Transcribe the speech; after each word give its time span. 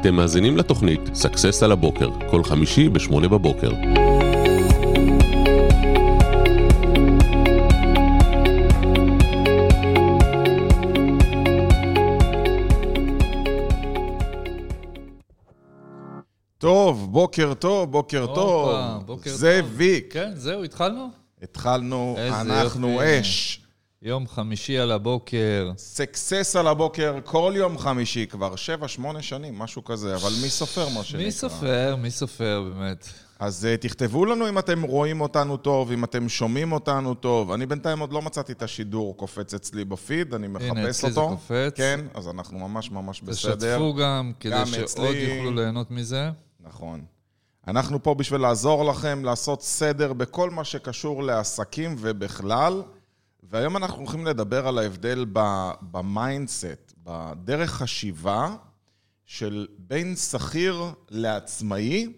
אתם 0.00 0.14
מאזינים 0.14 0.56
לתוכנית 0.56 1.00
Success 1.14 1.62
על 1.62 1.72
הבוקר, 1.72 2.10
כל 2.30 2.44
חמישי 2.44 2.88
ב-8 2.88 3.28
בבוקר. 3.28 3.70
טוב, 16.58 17.12
בוקר 17.12 17.54
טוב, 17.54 17.92
בוקר 17.92 18.26
טוב. 18.26 18.68
הופה, 18.68 18.98
בוקר 19.06 19.30
זה 19.30 19.60
טוב. 19.62 19.72
ויק. 19.76 20.12
כן, 20.12 20.30
זהו, 20.34 20.64
התחלנו? 20.64 21.08
התחלנו, 21.42 22.16
אנחנו 22.18 22.88
יופי. 22.88 23.20
אש. 23.20 23.57
יום 24.02 24.28
חמישי 24.28 24.78
על 24.78 24.92
הבוקר. 24.92 25.72
סקסס 25.76 26.56
על 26.56 26.66
הבוקר 26.66 27.18
כל 27.24 27.52
יום 27.56 27.78
חמישי 27.78 28.26
כבר, 28.26 28.56
שבע, 28.56 28.88
שמונה 28.88 29.22
שנים, 29.22 29.58
משהו 29.58 29.84
כזה, 29.84 30.14
אבל 30.14 30.30
מי 30.42 30.48
סופר, 30.48 30.88
מה 30.88 31.04
שנקרא. 31.04 31.24
מי 31.24 31.32
סופר? 31.32 31.96
מי 31.96 32.10
סופר, 32.10 32.70
באמת? 32.74 33.08
אז 33.38 33.68
uh, 33.74 33.82
תכתבו 33.82 34.24
לנו 34.24 34.48
אם 34.48 34.58
אתם 34.58 34.82
רואים 34.82 35.20
אותנו 35.20 35.56
טוב, 35.56 35.92
אם 35.92 36.04
אתם 36.04 36.28
שומעים 36.28 36.72
אותנו 36.72 37.14
טוב. 37.14 37.52
אני 37.52 37.66
בינתיים 37.66 37.98
עוד 37.98 38.12
לא 38.12 38.22
מצאתי 38.22 38.52
את 38.52 38.62
השידור 38.62 39.16
קופץ 39.16 39.54
אצלי 39.54 39.84
בפיד, 39.84 40.34
אני 40.34 40.48
מחפש 40.48 40.68
אותו. 40.68 40.78
הנה, 40.78 40.90
אצלי 40.90 41.12
זה 41.12 41.20
קופץ. 41.20 41.74
כן, 41.76 42.00
אז 42.14 42.28
אנחנו 42.28 42.58
ממש 42.58 42.90
ממש 42.90 43.20
בסדר. 43.22 43.54
תשתפו 43.54 43.94
גם, 43.94 44.32
כדי 44.40 44.52
גם 44.52 44.66
שעוד 44.66 44.82
אצלי. 44.82 45.08
יוכלו 45.08 45.50
ליהנות 45.50 45.90
מזה. 45.90 46.30
נכון. 46.60 47.04
אנחנו 47.68 48.02
פה 48.02 48.14
בשביל 48.14 48.40
לעזור 48.40 48.84
לכם 48.84 49.24
לעשות 49.24 49.62
סדר 49.62 50.12
בכל 50.12 50.50
מה 50.50 50.64
שקשור 50.64 51.22
לעסקים 51.22 51.96
ובכלל, 51.98 52.82
והיום 53.42 53.76
אנחנו 53.76 53.98
הולכים 53.98 54.26
לדבר 54.26 54.68
על 54.68 54.78
ההבדל 54.78 55.26
ב 55.90 56.01
mindset, 56.01 56.92
בדרך 57.04 57.70
חשיבה 57.70 58.56
של 59.24 59.66
בין 59.78 60.16
שכיר 60.16 60.84
לעצמאי. 61.10 62.12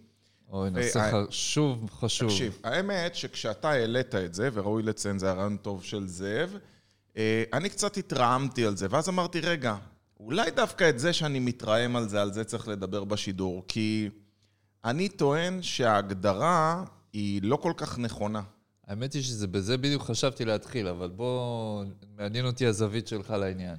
אוי, 0.52 0.70
נושא 0.70 0.98
וה- 0.98 1.26
חשוב, 1.28 1.90
חשוב. 2.00 2.28
תקשיב, 2.28 2.58
האמת 2.64 3.14
שכשאתה 3.14 3.70
העלית 3.70 4.14
את 4.14 4.34
זה, 4.34 4.48
וראוי 4.52 4.82
לציין, 4.82 5.18
זה 5.18 5.30
הרעיון 5.30 5.56
טוב 5.56 5.84
של 5.84 6.06
זאב, 6.06 6.56
אה, 7.16 7.44
אני 7.52 7.68
קצת 7.68 7.96
התרעמתי 7.96 8.66
על 8.66 8.76
זה, 8.76 8.86
ואז 8.90 9.08
אמרתי, 9.08 9.40
רגע, 9.40 9.76
אולי 10.20 10.50
דווקא 10.50 10.88
את 10.88 10.98
זה 10.98 11.12
שאני 11.12 11.38
מתרעם 11.38 11.96
על 11.96 12.08
זה, 12.08 12.22
על 12.22 12.32
זה 12.32 12.44
צריך 12.44 12.68
לדבר 12.68 13.04
בשידור, 13.04 13.64
כי 13.68 14.08
אני 14.84 15.08
טוען 15.08 15.62
שההגדרה 15.62 16.84
היא 17.12 17.40
לא 17.44 17.56
כל 17.56 17.72
כך 17.76 17.98
נכונה. 17.98 18.42
האמת 18.90 19.12
היא 19.12 19.22
שזה 19.22 19.46
בזה 19.46 19.76
בדיוק 19.76 20.02
חשבתי 20.02 20.44
להתחיל, 20.44 20.88
אבל 20.88 21.08
בוא, 21.08 21.84
מעניין 22.16 22.46
אותי 22.46 22.66
הזווית 22.66 23.08
שלך 23.08 23.30
לעניין. 23.30 23.76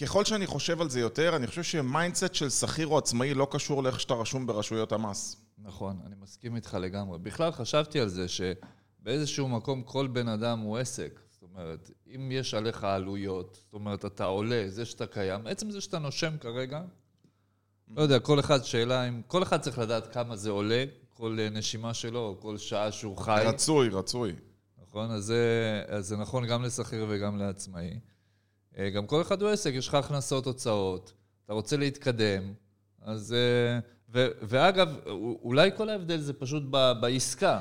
ככל 0.00 0.24
שאני 0.24 0.46
חושב 0.46 0.80
על 0.80 0.90
זה 0.90 1.00
יותר, 1.00 1.36
אני 1.36 1.46
חושב 1.46 1.62
ש 1.62 1.78
mindset 1.78 2.34
של 2.34 2.50
שכיר 2.50 2.86
או 2.86 2.98
עצמאי 2.98 3.34
לא 3.34 3.46
קשור 3.50 3.82
לאיך 3.82 4.00
שאתה 4.00 4.14
רשום 4.14 4.46
ברשויות 4.46 4.92
המס. 4.92 5.36
נכון, 5.58 6.00
אני 6.06 6.14
מסכים 6.22 6.56
איתך 6.56 6.74
לגמרי. 6.80 7.18
בכלל 7.18 7.52
חשבתי 7.52 8.00
על 8.00 8.08
זה 8.08 8.26
שבאיזשהו 8.28 9.48
מקום 9.48 9.82
כל 9.82 10.06
בן 10.06 10.28
אדם 10.28 10.58
הוא 10.58 10.78
עסק. 10.78 11.20
זאת 11.30 11.42
אומרת, 11.42 11.90
אם 12.14 12.28
יש 12.32 12.54
עליך 12.54 12.84
עלויות, 12.84 13.58
זאת 13.64 13.74
אומרת, 13.74 14.04
אתה 14.04 14.24
עולה, 14.24 14.64
זה 14.68 14.84
שאתה 14.84 15.06
קיים, 15.06 15.46
עצם 15.46 15.70
זה 15.70 15.80
שאתה 15.80 15.98
נושם 15.98 16.36
כרגע, 16.40 16.82
לא 17.96 18.02
יודע, 18.02 18.18
כל 18.18 18.40
אחד, 18.40 18.64
שאלה 18.64 19.08
אם... 19.08 19.22
כל 19.26 19.42
אחד 19.42 19.60
צריך 19.60 19.78
לדעת 19.78 20.14
כמה 20.14 20.36
זה 20.36 20.50
עולה, 20.50 20.84
כל 21.20 21.36
אה, 21.40 21.50
נשימה 21.50 21.94
שלו, 21.94 22.36
כל 22.40 22.58
שעה 22.58 22.92
שהוא 22.92 23.16
חי. 23.16 23.42
רצוי, 23.46 23.88
רצוי. 23.88 24.32
נכון? 24.82 25.10
אז 25.10 25.24
זה, 25.24 25.82
אז 25.88 26.06
זה 26.06 26.16
נכון 26.16 26.46
גם 26.46 26.62
לשכיר 26.62 27.06
וגם 27.08 27.38
לעצמאי. 27.38 28.00
אה, 28.78 28.90
גם 28.90 29.06
כל 29.06 29.22
אחד 29.22 29.42
הוא 29.42 29.50
עסק, 29.50 29.70
יש 29.74 29.88
לך 29.88 29.94
הכנסות, 29.94 30.46
הוצאות, 30.46 31.12
אתה 31.44 31.52
רוצה 31.52 31.76
להתקדם, 31.76 32.52
אז... 33.02 33.32
אה, 33.32 33.78
ו, 34.12 34.28
ואגב, 34.42 34.96
אולי 35.42 35.70
כל 35.76 35.88
ההבדל 35.88 36.20
זה 36.20 36.32
פשוט 36.32 36.62
ב, 36.70 36.92
בעסקה. 37.00 37.60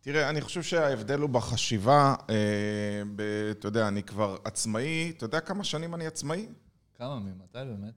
תראה, 0.00 0.30
אני 0.30 0.40
חושב 0.40 0.62
שההבדל 0.62 1.20
הוא 1.20 1.30
בחשיבה, 1.30 2.14
אה, 2.30 3.02
ב, 3.16 3.22
אתה 3.50 3.68
יודע, 3.68 3.88
אני 3.88 4.02
כבר 4.02 4.36
עצמאי, 4.44 5.12
אתה 5.16 5.24
יודע 5.24 5.40
כמה 5.40 5.64
שנים 5.64 5.94
אני 5.94 6.06
עצמאי? 6.06 6.48
כמה 6.94 7.18
ממתי 7.18 7.52
באמת? 7.54 7.94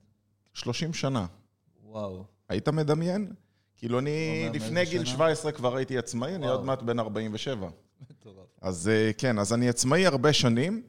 30 0.54 0.94
שנה. 0.94 1.26
וואו. 1.82 2.24
היית 2.48 2.68
מדמיין? 2.68 3.32
כאילו 3.78 3.98
אני 3.98 4.48
לפני 4.54 4.84
גיל 4.84 5.04
שנה? 5.04 5.14
17 5.14 5.52
כבר 5.52 5.76
הייתי 5.76 5.98
עצמאי, 5.98 6.34
אני. 6.34 6.48
עוד 6.48 6.64
מעט 6.64 6.82
בן 6.82 6.98
47. 6.98 7.68
מטורף. 8.10 8.46
אז 8.60 8.88
אה, 8.88 9.10
כן, 9.18 9.38
אז 9.38 9.52
אני 9.52 9.68
עצמאי 9.68 10.06
הרבה 10.06 10.32
שנים, 10.32 10.82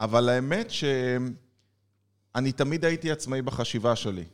אבל 0.00 0.28
האמת 0.28 0.70
שאני 0.70 2.52
תמיד 2.52 2.84
הייתי 2.84 3.10
עצמאי 3.10 3.42
בחשיבה 3.42 3.96
שלי. 3.96 4.24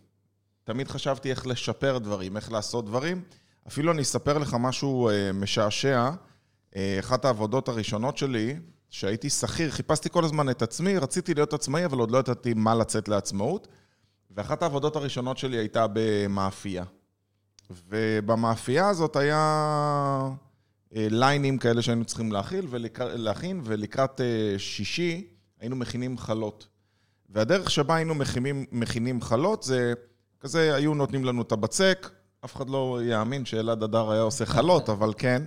תמיד 0.65 0.89
חשבתי 0.89 1.31
איך 1.31 1.47
לשפר 1.47 1.99
דברים, 1.99 2.37
איך 2.37 2.53
לעשות 2.53 2.85
דברים. 2.85 3.23
אפילו 3.69 3.93
אני 3.93 4.03
אספר 4.03 4.39
לך 4.39 4.57
משהו 4.61 5.09
אה, 5.09 5.33
משעשע. 5.33 6.11
אה, 6.77 6.97
אחת 7.01 7.25
העבודות 7.25 7.69
הראשונות 7.69 8.19
שלי, 8.19 8.57
שהייתי 8.91 9.31
שכיר, 9.31 9.71
חיפשתי 9.71 10.11
כל 10.11 10.25
הזמן 10.25 10.51
את 10.51 10.63
עצמי, 10.63 10.99
רציתי 10.99 11.35
להיות 11.35 11.53
עצמאי, 11.53 11.85
אבל 11.85 11.99
עוד 11.99 12.11
לא 12.11 12.19
ידעתי 12.19 12.55
מה 12.55 12.75
לצאת 12.75 13.09
לעצמאות. 13.09 13.69
ואחת 14.31 14.63
העבודות 14.63 14.97
הראשונות 14.97 15.39
שלי 15.39 15.57
הייתה 15.57 15.87
במאפייה. 15.93 16.85
ובמאפייה 17.89 18.89
הזאת 18.89 19.17
היה 19.17 19.39
אה, 20.97 21.07
ליינים 21.11 21.59
כאלה 21.59 21.83
שהיינו 21.83 22.05
צריכים 22.05 22.33
להכיל 22.33 22.67
ולק... 22.71 22.99
ולקראת 23.65 24.21
אה, 24.21 24.59
שישי 24.59 25.27
היינו 25.61 25.77
מכינים 25.77 26.19
חלות. 26.19 26.67
והדרך 27.31 27.71
שבה 27.71 27.95
היינו 27.95 28.15
מכינים, 28.15 28.65
מכינים 28.73 29.21
חלות 29.21 29.63
זה 29.63 29.93
כזה, 30.41 30.75
היו 30.75 30.95
נותנים 30.95 31.25
לנו 31.25 31.43
את 31.43 31.53
הבצק, 31.53 32.11
אף 32.45 32.57
אחד 32.57 32.71
לא 32.71 33.01
יאמין 33.03 33.45
שאלעד 33.45 33.83
הדר 33.83 34.11
היה 34.11 34.23
עושה 34.23 34.47
חלות, 34.47 34.89
אבל 34.89 35.13
כן. 35.19 35.43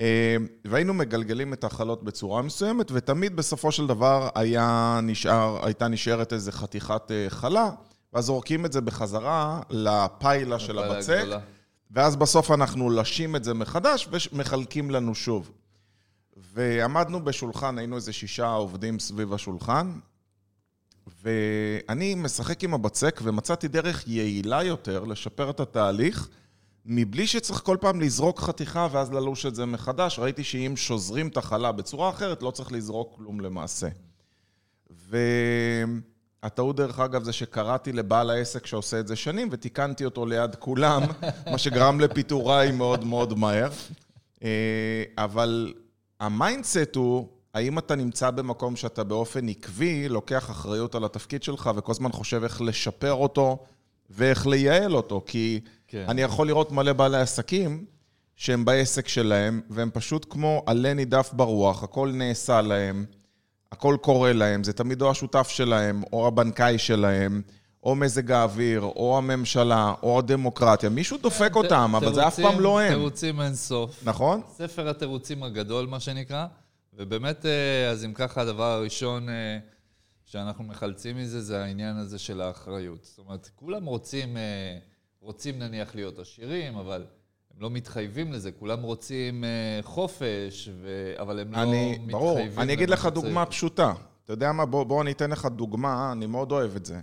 אה, 0.00 0.36
והיינו 0.64 0.94
מגלגלים 0.94 1.52
את 1.52 1.64
החלות 1.64 2.02
בצורה 2.02 2.42
מסוימת, 2.42 2.90
ותמיד 2.92 3.36
בסופו 3.36 3.72
של 3.72 3.86
דבר 3.86 4.28
היה 4.34 5.00
נשאר, 5.02 5.66
הייתה 5.66 5.88
נשארת 5.88 6.32
איזה 6.32 6.52
חתיכת 6.52 7.10
חלה, 7.28 7.70
ואז 8.18 8.24
זורקים 8.24 8.66
את 8.66 8.72
זה 8.72 8.80
בחזרה 8.80 9.60
לפיילה 9.70 10.58
של 10.58 10.78
הבצק. 10.78 11.18
הגדולה. 11.20 11.40
ואז 11.90 12.16
בסוף 12.16 12.50
אנחנו 12.50 12.90
לשים 12.90 13.36
את 13.36 13.44
זה 13.44 13.54
מחדש 13.54 14.08
ומחלקים 14.32 14.90
לנו 14.90 15.14
שוב. 15.14 15.50
ועמדנו 16.36 17.24
בשולחן, 17.24 17.78
היינו 17.78 17.96
איזה 17.96 18.12
שישה 18.12 18.46
עובדים 18.46 18.98
סביב 18.98 19.32
השולחן, 19.32 19.98
ואני 21.22 22.14
משחק 22.14 22.64
עם 22.64 22.74
הבצק 22.74 23.20
ומצאתי 23.22 23.68
דרך 23.68 24.08
יעילה 24.08 24.62
יותר 24.62 25.04
לשפר 25.04 25.50
את 25.50 25.60
התהליך, 25.60 26.28
מבלי 26.84 27.26
שצריך 27.26 27.60
כל 27.60 27.76
פעם 27.80 28.00
לזרוק 28.00 28.40
חתיכה 28.40 28.88
ואז 28.92 29.12
ללוש 29.12 29.46
את 29.46 29.54
זה 29.54 29.66
מחדש. 29.66 30.18
ראיתי 30.18 30.44
שאם 30.44 30.76
שוזרים 30.76 31.28
את 31.28 31.36
החלה 31.36 31.72
בצורה 31.72 32.10
אחרת, 32.10 32.42
לא 32.42 32.50
צריך 32.50 32.72
לזרוק 32.72 33.14
כלום 33.16 33.40
למעשה. 33.40 33.88
והטעות, 36.42 36.76
דרך 36.76 37.00
אגב, 37.00 37.24
זה 37.24 37.32
שקראתי 37.32 37.92
לבעל 37.92 38.30
העסק 38.30 38.66
שעושה 38.66 39.00
את 39.00 39.08
זה 39.08 39.16
שנים, 39.16 39.48
ותיקנתי 39.50 40.04
אותו 40.04 40.26
ליד 40.26 40.54
כולם, 40.54 41.02
מה 41.52 41.58
שגרם 41.58 42.00
לפיטוריי 42.00 42.72
מאוד 42.72 43.04
מאוד 43.04 43.38
מהר. 43.38 43.70
אה, 44.44 45.02
אבל 45.18 45.74
ה 46.20 46.29
mindset 46.29 46.96
הוא, 46.96 47.28
האם 47.54 47.78
אתה 47.78 47.94
נמצא 47.94 48.30
במקום 48.30 48.76
שאתה 48.76 49.04
באופן 49.04 49.48
עקבי 49.48 50.08
לוקח 50.08 50.50
אחריות 50.50 50.94
על 50.94 51.04
התפקיד 51.04 51.42
שלך, 51.42 51.70
וכל 51.76 51.92
הזמן 51.92 52.12
חושב 52.12 52.42
איך 52.42 52.60
לשפר 52.60 53.12
אותו 53.12 53.66
ואיך 54.10 54.46
לייעל 54.46 54.96
אותו, 54.96 55.22
כי 55.26 55.60
כן. 55.88 56.04
אני 56.08 56.22
יכול 56.22 56.46
לראות 56.46 56.72
מלא 56.72 56.92
בעלי 56.92 57.20
עסקים 57.20 57.84
שהם 58.36 58.64
בעסק 58.64 59.08
שלהם, 59.08 59.60
והם 59.70 59.90
פשוט 59.92 60.26
כמו 60.30 60.62
עלה 60.66 60.94
נידף 60.94 61.30
ברוח, 61.32 61.82
הכל 61.82 62.10
נעשה 62.14 62.60
להם, 62.62 63.04
הכל 63.72 63.96
קורה 64.00 64.32
להם, 64.32 64.64
זה 64.64 64.72
תמיד 64.72 65.02
או 65.02 65.10
השותף 65.10 65.48
שלהם, 65.48 66.02
או 66.12 66.26
הבנקאי 66.26 66.78
שלהם, 66.78 67.42
או 67.82 67.94
מזג 67.94 68.30
האוויר, 68.30 68.80
או 68.80 69.18
הממשלה, 69.18 69.94
או 70.02 70.18
הדמוקרטיה. 70.18 70.88
מישהו 70.88 71.18
דופק 71.18 71.56
אותם, 71.56 71.92
אבל 71.96 72.14
זה 72.14 72.26
אף 72.26 72.40
פעם 72.40 72.60
לא 72.60 72.80
הם, 72.80 72.88
תירוצים 72.88 73.40
אין 73.40 73.54
סוף. 73.54 74.00
נכון? 74.04 74.40
ספר 74.48 74.88
התירוצים 74.88 75.42
הגדול, 75.42 75.86
מה 75.86 76.00
שנקרא. 76.00 76.46
ובאמת, 76.92 77.46
אה, 77.46 77.90
אז 77.90 78.04
אם 78.04 78.12
ככה, 78.14 78.40
הדבר 78.40 78.64
הראשון 78.64 79.28
אה, 79.28 79.58
שאנחנו 80.24 80.64
מחלצים 80.64 81.16
מזה, 81.16 81.40
זה 81.40 81.62
העניין 81.64 81.96
הזה 81.96 82.18
של 82.18 82.40
האחריות. 82.40 83.04
זאת 83.04 83.18
אומרת, 83.18 83.50
כולם 83.54 83.84
רוצים, 83.84 84.36
אה, 84.36 84.78
רוצים 85.20 85.58
נניח 85.58 85.94
להיות 85.94 86.18
עשירים, 86.18 86.76
אבל 86.76 87.04
הם 87.58 87.62
לא 87.62 87.70
מתחייבים 87.70 88.32
לזה. 88.32 88.52
כולם 88.52 88.82
רוצים 88.82 89.44
אה, 89.44 89.48
חופש, 89.82 90.68
ו... 90.82 91.12
אבל 91.18 91.40
הם 91.40 91.52
לא 91.52 91.62
אני, 91.62 91.90
מתחייבים 91.90 92.12
ברור. 92.12 92.38
אני 92.58 92.72
אגיד 92.72 92.90
לך. 92.90 93.06
דוגמה 93.06 93.46
פשוטה. 93.46 93.92
אתה 94.24 94.32
יודע 94.32 94.52
מה? 94.52 94.66
בוא, 94.66 94.84
בוא 94.84 95.02
אני 95.02 95.12
אתן 95.12 95.30
לך 95.30 95.46
דוגמה, 95.46 96.12
אני 96.12 96.26
מאוד 96.26 96.52
אוהב 96.52 96.76
את 96.76 96.86
זה. 96.86 97.00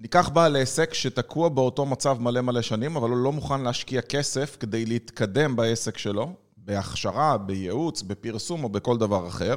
ניקח 0.00 0.28
בעל 0.28 0.56
עסק 0.56 0.94
שתקוע 0.94 1.48
באותו 1.48 1.86
מצב 1.86 2.16
מלא 2.20 2.40
מלא 2.40 2.62
שנים, 2.62 2.96
אבל 2.96 3.10
הוא 3.10 3.18
לא 3.18 3.32
מוכן 3.32 3.60
להשקיע 3.60 4.02
כסף 4.02 4.56
כדי 4.60 4.86
להתקדם 4.86 5.56
בעסק 5.56 5.98
שלו, 5.98 6.32
בהכשרה, 6.56 7.38
בייעוץ, 7.38 8.02
בפרסום 8.02 8.64
או 8.64 8.68
בכל 8.68 8.98
דבר 8.98 9.28
אחר. 9.28 9.56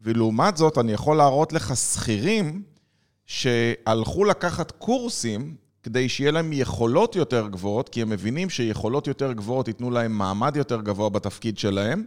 ולעומת 0.00 0.56
זאת, 0.56 0.78
אני 0.78 0.92
יכול 0.92 1.16
להראות 1.16 1.52
לך 1.52 1.76
שכירים 1.76 2.62
שהלכו 3.26 4.24
לקחת 4.24 4.70
קורסים 4.70 5.56
כדי 5.82 6.08
שיהיה 6.08 6.30
להם 6.30 6.52
יכולות 6.52 7.16
יותר 7.16 7.48
גבוהות, 7.48 7.88
כי 7.88 8.02
הם 8.02 8.10
מבינים 8.10 8.50
שיכולות 8.50 9.06
יותר 9.06 9.32
גבוהות 9.32 9.68
ייתנו 9.68 9.90
להם 9.90 10.12
מעמד 10.12 10.56
יותר 10.56 10.80
גבוה 10.80 11.08
בתפקיד 11.08 11.58
שלהם, 11.58 12.04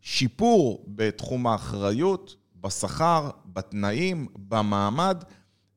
שיפור 0.00 0.84
בתחום 0.88 1.46
האחריות, 1.46 2.36
בשכר, 2.60 3.30
בתנאים, 3.46 4.26
במעמד, 4.48 5.24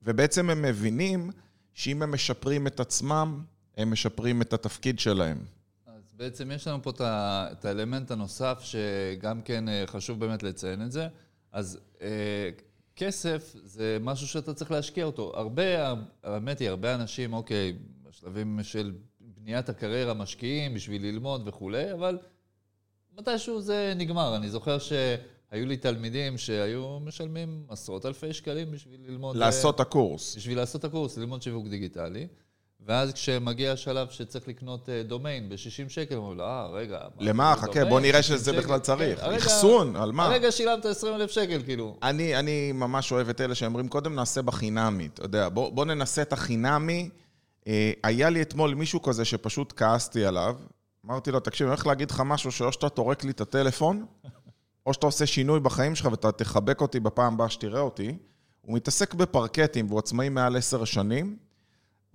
ובעצם 0.03 0.49
הם 0.49 0.61
מבינים 0.61 1.31
שאם 1.73 2.01
הם 2.01 2.11
משפרים 2.11 2.67
את 2.67 2.79
עצמם, 2.79 3.43
הם 3.77 3.91
משפרים 3.91 4.41
את 4.41 4.53
התפקיד 4.53 4.99
שלהם. 4.99 5.37
אז 5.87 6.13
בעצם 6.15 6.51
יש 6.51 6.67
לנו 6.67 6.83
פה 6.83 6.91
את 7.01 7.65
האלמנט 7.65 8.11
הנוסף, 8.11 8.59
שגם 8.63 9.41
כן 9.41 9.69
אה, 9.69 9.83
חשוב 9.87 10.19
באמת 10.19 10.43
לציין 10.43 10.81
את 10.81 10.91
זה. 10.91 11.07
אז 11.51 11.79
אה, 12.01 12.49
כסף 12.99 13.55
זה 13.63 13.97
משהו 14.01 14.27
שאתה 14.27 14.53
צריך 14.53 14.71
להשקיע 14.71 15.05
אותו. 15.05 15.31
הרבה, 15.35 15.93
האמת 16.23 16.59
היא, 16.59 16.69
הרבה 16.69 16.95
אנשים, 16.95 17.33
אוקיי, 17.33 17.73
בשלבים 18.03 18.59
של 18.63 18.93
בניית 19.19 19.69
הקריירה 19.69 20.13
משקיעים 20.13 20.73
בשביל 20.73 21.05
ללמוד 21.05 21.47
וכולי, 21.47 21.93
אבל 21.93 22.17
מתישהו 23.17 23.61
זה 23.61 23.93
נגמר. 23.95 24.35
אני 24.35 24.49
זוכר 24.49 24.79
שהיו 24.79 25.65
לי 25.65 25.77
תלמידים 25.77 26.37
שהיו 26.37 26.99
משלמים 26.99 27.65
עשרות 27.69 28.05
אלפי 28.05 28.33
שקלים 28.33 28.71
בשביל 28.71 29.01
ללמוד... 29.07 29.35
אה, 29.35 29.39
לעשות 29.39 29.75
את 29.75 29.79
הקורס. 29.79 30.35
בשביל 30.35 30.57
לעשות 30.57 30.79
את 30.79 30.85
הקורס, 30.85 31.17
ללמוד 31.17 31.41
שיווק 31.41 31.67
דיגיטלי. 31.67 32.27
ואז 32.85 33.13
כשמגיע 33.13 33.71
השלב 33.71 34.07
שצריך 34.09 34.47
לקנות 34.47 34.89
אה, 34.89 35.03
דומיין 35.03 35.49
ב-60 35.49 35.89
שקל, 35.89 36.15
אומרים 36.15 36.37
לו, 36.37 36.43
אה, 36.43 36.67
רגע... 36.67 36.99
למה? 37.19 37.55
חכה, 37.55 37.67
דומיין? 37.67 37.89
בוא 37.89 37.99
נראה 37.99 38.23
60 38.23 38.37
שזה 38.37 38.51
שקל?" 38.51 38.61
בכלל 38.61 38.79
צריך. 38.79 39.19
כן, 39.19 39.25
הרגע- 39.25 39.37
אחסון, 39.37 39.95
על 39.95 40.11
מה? 40.11 40.25
הרגע 40.25 40.51
שילמת 40.51 40.85
20 40.85 41.15
אלף 41.15 41.31
שקל, 41.31 41.61
כאילו. 41.65 41.97
אני, 42.03 42.39
אני 42.39 42.71
ממש 42.71 43.11
אוהב 43.11 43.29
את 43.29 43.41
אלה 43.41 43.55
שאומרים, 43.55 43.87
קודם 43.87 44.15
נעשה 44.15 44.41
בחינמי, 44.41 45.07
אתה 45.13 45.25
יודע, 45.25 45.49
בוא, 45.49 45.71
בוא 45.71 45.85
ננסה 45.85 46.21
את 46.21 46.33
החינמי. 46.33 47.09
אה, 47.67 47.91
היה 48.03 48.29
לי 48.29 48.41
אתמול 48.41 48.73
מישהו 48.73 49.01
כזה 49.01 49.25
שפשוט 49.25 49.73
כעסתי 49.75 50.25
עליו, 50.25 50.55
אמרתי 51.05 51.31
לו, 51.31 51.39
תקשיב, 51.39 51.67
אני 51.67 51.73
הולך 51.75 51.87
להגיד 51.87 52.11
לך 52.11 52.23
משהו 52.25 52.51
שאו 52.51 52.71
שאתה 52.71 52.89
טורק 52.89 53.23
לי 53.23 53.31
את 53.31 53.41
הטלפון, 53.41 54.05
או 54.85 54.93
שאתה 54.93 55.05
עושה 55.05 55.25
שינוי 55.25 55.59
בחיים 55.59 55.95
שלך 55.95 56.05
ואתה 56.11 56.31
תחבק 56.31 56.81
אותי 56.81 56.99
בפעם 56.99 57.33
הבאה 57.33 57.49
שתראה 57.49 57.79
אותי. 57.81 58.17
הוא 58.61 58.75
מתעסק 58.75 59.13
בפרקטים 59.13 59.87
והוא 59.87 59.99
עצמאי 59.99 60.29
מעל 60.29 60.55
עשר 60.57 60.85
שנים, 60.85 61.37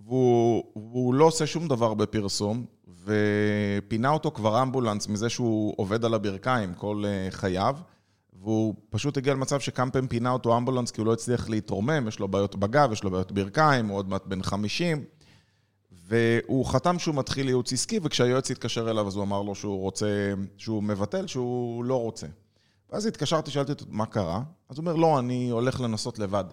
והוא, 0.05 0.63
והוא 0.75 1.13
לא 1.13 1.25
עושה 1.25 1.47
שום 1.47 1.67
דבר 1.67 1.93
בפרסום, 1.93 2.65
ופינה 3.05 4.09
אותו 4.09 4.31
כבר 4.31 4.61
אמבולנס 4.61 5.07
מזה 5.07 5.29
שהוא 5.29 5.73
עובד 5.77 6.05
על 6.05 6.13
הברכיים 6.13 6.73
כל 6.73 7.03
אה, 7.05 7.27
חייו. 7.31 7.77
והוא 8.33 8.75
פשוט 8.89 9.17
הגיע 9.17 9.33
למצב 9.33 9.59
פעמים 9.91 10.07
פינה 10.07 10.31
אותו 10.31 10.57
אמבולנס 10.57 10.91
כי 10.91 11.01
הוא 11.01 11.07
לא 11.07 11.13
הצליח 11.13 11.49
להתרומם, 11.49 12.07
יש 12.07 12.19
לו 12.19 12.27
בעיות 12.27 12.55
בגב, 12.55 12.91
יש 12.91 13.03
לו 13.03 13.11
בעיות 13.11 13.31
ברכיים, 13.31 13.87
הוא 13.87 13.97
עוד 13.97 14.09
מעט 14.09 14.25
בן 14.25 14.43
50. 14.43 15.03
והוא 16.07 16.65
חתם 16.65 16.99
שהוא 16.99 17.15
מתחיל 17.15 17.47
ייעוץ 17.47 17.73
עסקי, 17.73 17.99
וכשהיועץ 18.03 18.51
התקשר 18.51 18.89
אליו, 18.89 19.07
אז 19.07 19.15
הוא 19.15 19.23
אמר 19.23 19.41
לו 19.41 19.55
שהוא 19.55 19.79
רוצה, 19.81 20.33
שהוא 20.57 20.83
מבטל, 20.83 21.27
שהוא 21.27 21.83
לא 21.83 22.01
רוצה. 22.01 22.27
ואז 22.89 23.05
התקשרתי, 23.05 23.51
שאלתי 23.51 23.71
אותו, 23.71 23.85
מה 23.89 24.05
קרה? 24.05 24.41
אז 24.69 24.77
הוא 24.77 24.83
אומר, 24.83 24.95
לא, 24.95 25.19
אני 25.19 25.49
הולך 25.49 25.81
לנסות 25.81 26.19
לבד. 26.19 26.45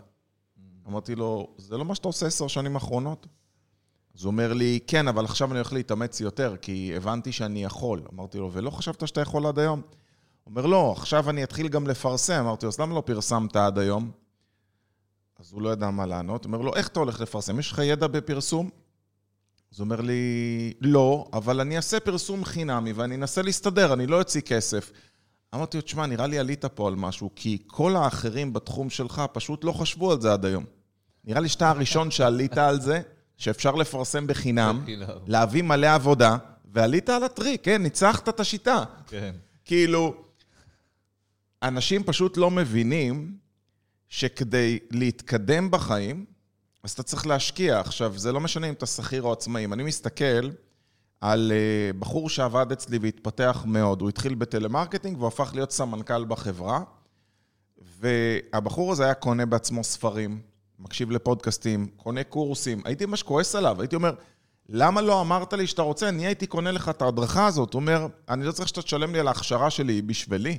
אמרתי 0.89 1.15
לו, 1.15 1.49
זה 1.59 1.77
לא 1.77 1.85
מה 1.85 1.95
שאתה 1.95 2.09
עושה 2.09 2.27
עשר 2.27 2.47
שנים 2.47 2.75
האחרונות? 2.75 3.27
אז 4.19 4.25
הוא 4.25 4.31
אומר 4.31 4.53
לי, 4.53 4.79
כן, 4.87 5.09
אבל 5.09 5.25
עכשיו 5.25 5.51
אני 5.51 5.59
הולך 5.59 5.73
להתאמץ 5.73 6.21
יותר, 6.21 6.57
כי 6.63 6.93
הבנתי 6.97 7.33
שאני 7.33 7.65
יכול. 7.65 8.03
אמרתי 8.15 8.39
לו, 8.39 8.51
ולא 8.53 8.71
חשבת 8.71 9.09
שאתה 9.09 9.21
יכול 9.21 9.47
עד 9.47 9.59
היום? 9.59 9.81
הוא 10.45 10.51
אומר, 10.51 10.67
לא, 10.67 10.95
עכשיו 10.97 11.31
אני 11.31 11.45
אתחיל 11.45 11.69
גם 11.69 11.87
לפרסם. 11.87 12.41
אמרתי 12.41 12.67
לו, 12.67 12.73
אז 12.73 12.81
למה 12.81 12.95
לא 12.95 13.03
פרסמת 13.07 13.57
עד 13.57 13.79
היום? 13.79 14.11
אז 15.39 15.53
הוא 15.53 15.63
לא 15.63 15.73
ידע 15.73 15.91
מה 15.91 16.07
לענות. 16.07 16.45
אומר 16.45 16.59
לו, 16.59 16.75
איך 16.75 16.89
אתה 16.89 17.01
הולך 17.01 17.21
לפרסם? 17.21 17.59
יש 17.59 17.73
לך 17.73 17.79
ידע 17.79 18.07
בפרסום? 18.07 18.71
אז 19.73 19.81
הוא 19.81 19.85
אומר 19.85 20.01
לי, 20.01 20.73
לא, 20.81 21.29
אבל 21.33 21.61
אני 21.61 21.77
אעשה 21.77 22.01
פרסום 22.01 22.45
חינמי 22.45 22.93
ואני 22.93 23.15
אנסה 23.15 23.43
להסתדר, 23.43 23.93
אני 23.93 24.07
לא 24.07 24.19
אוציא 24.19 24.41
כסף. 24.41 24.93
אמרתי 25.55 25.77
לו, 25.77 25.83
תשמע, 25.83 26.07
נראה 26.07 26.27
לי 26.27 26.39
עלית 26.39 26.65
פה 26.65 26.89
על 26.89 26.95
משהו, 26.95 27.31
כי 27.37 27.59
כל 27.67 27.97
האחרים 27.97 28.53
בתחום 28.53 28.91
שלך 28.91 29.23
פשוט 29.33 29.65
לא 29.65 29.73
חשבו 29.73 30.13
על 30.13 30.21
זה 30.21 30.33
עד 30.33 30.45
היום. 30.45 30.65
נראה 31.25 31.41
לי 31.41 31.49
שאתה 31.49 31.71
הראשון 31.71 32.11
שעלית 32.11 32.59
על 32.59 32.81
זה, 32.81 33.01
שאפשר 33.43 33.75
לפרסם 33.75 34.27
בחינם. 34.27 34.85
להביא 35.27 35.63
מלא 35.63 35.95
עבודה, 35.95 36.37
ועלית 36.73 37.09
על 37.09 37.25
הטריק, 37.25 37.65
כן, 37.65 37.83
ניצחת 37.83 38.29
את 38.29 38.41
השיטה. 38.41 38.85
כן. 39.07 39.35
כאילו, 39.65 40.15
אנשים 41.63 42.05
פשוט 42.05 42.37
לא 42.37 42.51
מבינים 42.51 43.37
שכדי 44.09 44.79
להתקדם 44.91 45.71
בחיים, 45.71 46.25
אז 46.83 46.91
אתה 46.91 47.03
צריך 47.03 47.27
להשקיע. 47.27 47.81
עכשיו, 47.81 48.19
זה 48.19 48.33
לא 48.33 48.41
משנה 48.41 48.69
אם 48.69 48.73
אתה 48.73 48.87
שכיר 48.87 49.23
או 49.23 49.33
עצמאי. 49.33 49.65
אם 49.65 49.73
אני 49.73 49.83
מסתכל 49.83 50.51
על 51.21 51.53
uh, 51.53 51.97
בחור 51.99 52.29
שעבד 52.31 52.73
אצלי 52.73 52.99
והתפתח 52.99 53.65
מאוד, 53.67 54.01
הוא 54.01 54.09
התחיל 54.09 54.35
בטלמרקטינג 54.35 55.17
והוא 55.17 55.29
הפך 55.29 55.51
להיות 55.55 55.73
סמנכ"ל 55.73 56.25
בחברה, 56.25 56.83
והבחור 58.01 58.93
הזה 58.93 59.05
היה 59.05 59.15
קונה 59.15 59.47
בעצמו 59.47 59.85
ספרים, 59.85 60.52
מקשיב 60.79 61.11
לפודקאסטים, 61.11 61.87
קונה 61.97 62.25
קורסים. 62.25 62.83
הייתי 62.85 63.07
ממש 63.07 63.23
כועס 63.23 63.55
עליו, 63.55 63.81
הייתי 63.81 63.97
אומר, 63.97 64.13
למה 64.69 65.01
לא 65.01 65.21
אמרת 65.21 65.53
לי 65.53 65.67
שאתה 65.67 65.83
רוצה? 65.83 66.09
אני 66.09 66.27
הייתי 66.27 66.47
קונה 66.47 66.71
לך 66.71 66.89
את 66.89 67.03
ההדרכה 67.03 67.47
הזאת. 67.47 67.75
הוא 67.75 67.81
אומר, 67.81 68.07
אני 68.29 68.45
לא 68.45 68.53
צריך 68.53 68.69
שאתה 68.69 68.83
תשלם 68.83 69.13
לי 69.13 69.21
על 69.21 69.29
ההכשרה 69.29 69.71
שלי, 69.71 69.93
היא 69.93 70.03
בשבילי. 70.03 70.59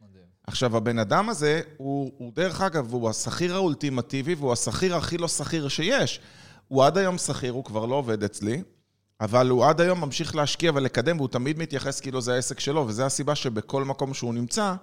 מדהים. 0.00 0.24
עכשיו, 0.46 0.76
הבן 0.76 0.98
אדם 0.98 1.28
הזה, 1.28 1.60
הוא, 1.76 2.12
הוא 2.18 2.32
דרך 2.34 2.60
אגב, 2.60 2.92
הוא 2.92 3.10
השכיר 3.10 3.54
האולטימטיבי, 3.54 4.34
והוא 4.34 4.52
השכיר 4.52 4.96
הכי 4.96 5.18
לא 5.18 5.28
שכיר 5.28 5.68
שיש. 5.68 6.20
הוא 6.68 6.84
עד 6.84 6.98
היום 6.98 7.18
שכיר, 7.18 7.52
הוא 7.52 7.64
כבר 7.64 7.86
לא 7.86 7.94
עובד 7.94 8.24
אצלי, 8.24 8.62
אבל 9.20 9.48
הוא 9.48 9.66
עד 9.66 9.80
היום 9.80 10.00
ממשיך 10.00 10.36
להשקיע 10.36 10.72
ולקדם, 10.74 11.16
והוא 11.16 11.28
תמיד 11.28 11.58
מתייחס 11.58 12.00
כאילו 12.00 12.20
זה 12.20 12.34
העסק 12.34 12.60
שלו, 12.60 12.84
וזו 12.88 13.02
הסיבה 13.02 13.34
שבכל 13.34 13.84
מקום 13.84 14.14
שהוא 14.14 14.34
נמצא, 14.34 14.74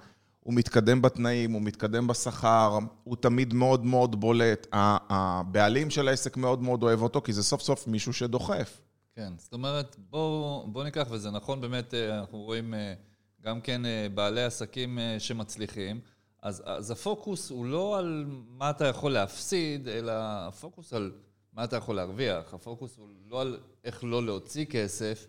הוא 0.48 0.54
מתקדם 0.54 1.02
בתנאים, 1.02 1.52
הוא 1.52 1.62
מתקדם 1.62 2.08
בשכר, 2.08 2.80
הוא 3.04 3.16
תמיד 3.16 3.54
מאוד 3.54 3.86
מאוד 3.86 4.20
בולט. 4.20 4.68
הבעלים 4.74 5.90
של 5.90 6.08
העסק 6.08 6.38
מאוד 6.38 6.62
מאוד 6.62 6.84
אוהב 6.84 7.02
אותו, 7.02 7.22
כי 7.22 7.34
זה 7.34 7.44
סוף 7.44 7.62
סוף 7.62 7.88
מישהו 7.88 8.14
שדוחף. 8.14 8.82
כן, 9.16 9.34
זאת 9.38 9.54
אומרת, 9.54 9.96
בואו 10.10 10.68
בוא 10.72 10.84
ניקח, 10.84 11.08
וזה 11.12 11.32
נכון 11.32 11.62
באמת, 11.62 11.94
אה, 11.94 12.20
אנחנו 12.20 12.38
רואים 12.38 12.74
אה, 12.74 12.94
גם 13.42 13.62
כן 13.62 13.86
אה, 13.86 14.08
בעלי 14.14 14.44
עסקים 14.44 15.00
שמצליחים, 15.20 16.00
אז, 16.42 16.64
אז 16.66 16.92
הפוקוס 16.92 17.50
הוא 17.50 17.66
לא 17.66 18.00
על 18.00 18.26
מה 18.48 18.70
אתה 18.70 18.86
יכול 18.86 19.12
להפסיד, 19.12 19.88
אלא 19.88 20.12
הפוקוס 20.16 20.94
על 20.94 21.12
מה 21.54 21.64
אתה 21.64 21.76
יכול 21.76 21.96
להרוויח. 21.96 22.54
הפוקוס 22.54 22.98
הוא 22.98 23.10
לא 23.30 23.42
על 23.42 23.60
איך 23.84 24.04
לא 24.04 24.26
להוציא 24.26 24.66
כסף, 24.66 25.28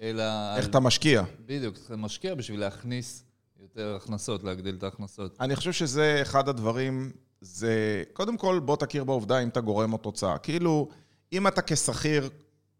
אלא 0.00 0.22
איך 0.56 0.64
על... 0.64 0.70
אתה 0.70 0.80
משקיע. 0.80 1.22
בדיוק, 1.46 1.76
אתה 1.86 1.96
משקיע 1.96 2.34
בשביל 2.34 2.60
להכניס 2.60 3.27
יותר 3.62 3.96
הכנסות, 3.96 4.44
להגדיל 4.44 4.74
את 4.74 4.82
ההכנסות. 4.82 5.36
אני 5.40 5.56
חושב 5.56 5.72
שזה 5.72 6.18
אחד 6.22 6.48
הדברים, 6.48 7.12
זה... 7.40 8.02
קודם 8.12 8.36
כל, 8.36 8.60
בוא 8.64 8.76
תכיר 8.76 9.04
בעובדה 9.04 9.38
אם 9.38 9.48
אתה 9.48 9.60
גורם 9.60 9.92
או 9.92 9.98
תוצאה. 9.98 10.38
כאילו, 10.38 10.88
אם 11.32 11.46
אתה 11.46 11.62
כשכיר 11.62 12.30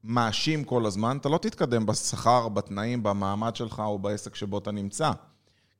מאשים 0.04 0.64
כל 0.64 0.86
הזמן, 0.86 1.16
אתה 1.20 1.28
לא 1.28 1.38
תתקדם 1.38 1.86
בשכר, 1.86 2.48
בתנאים, 2.48 3.02
במעמד 3.02 3.56
שלך 3.56 3.82
או 3.84 3.98
בעסק 3.98 4.34
שבו 4.34 4.58
אתה 4.58 4.70
נמצא. 4.70 5.12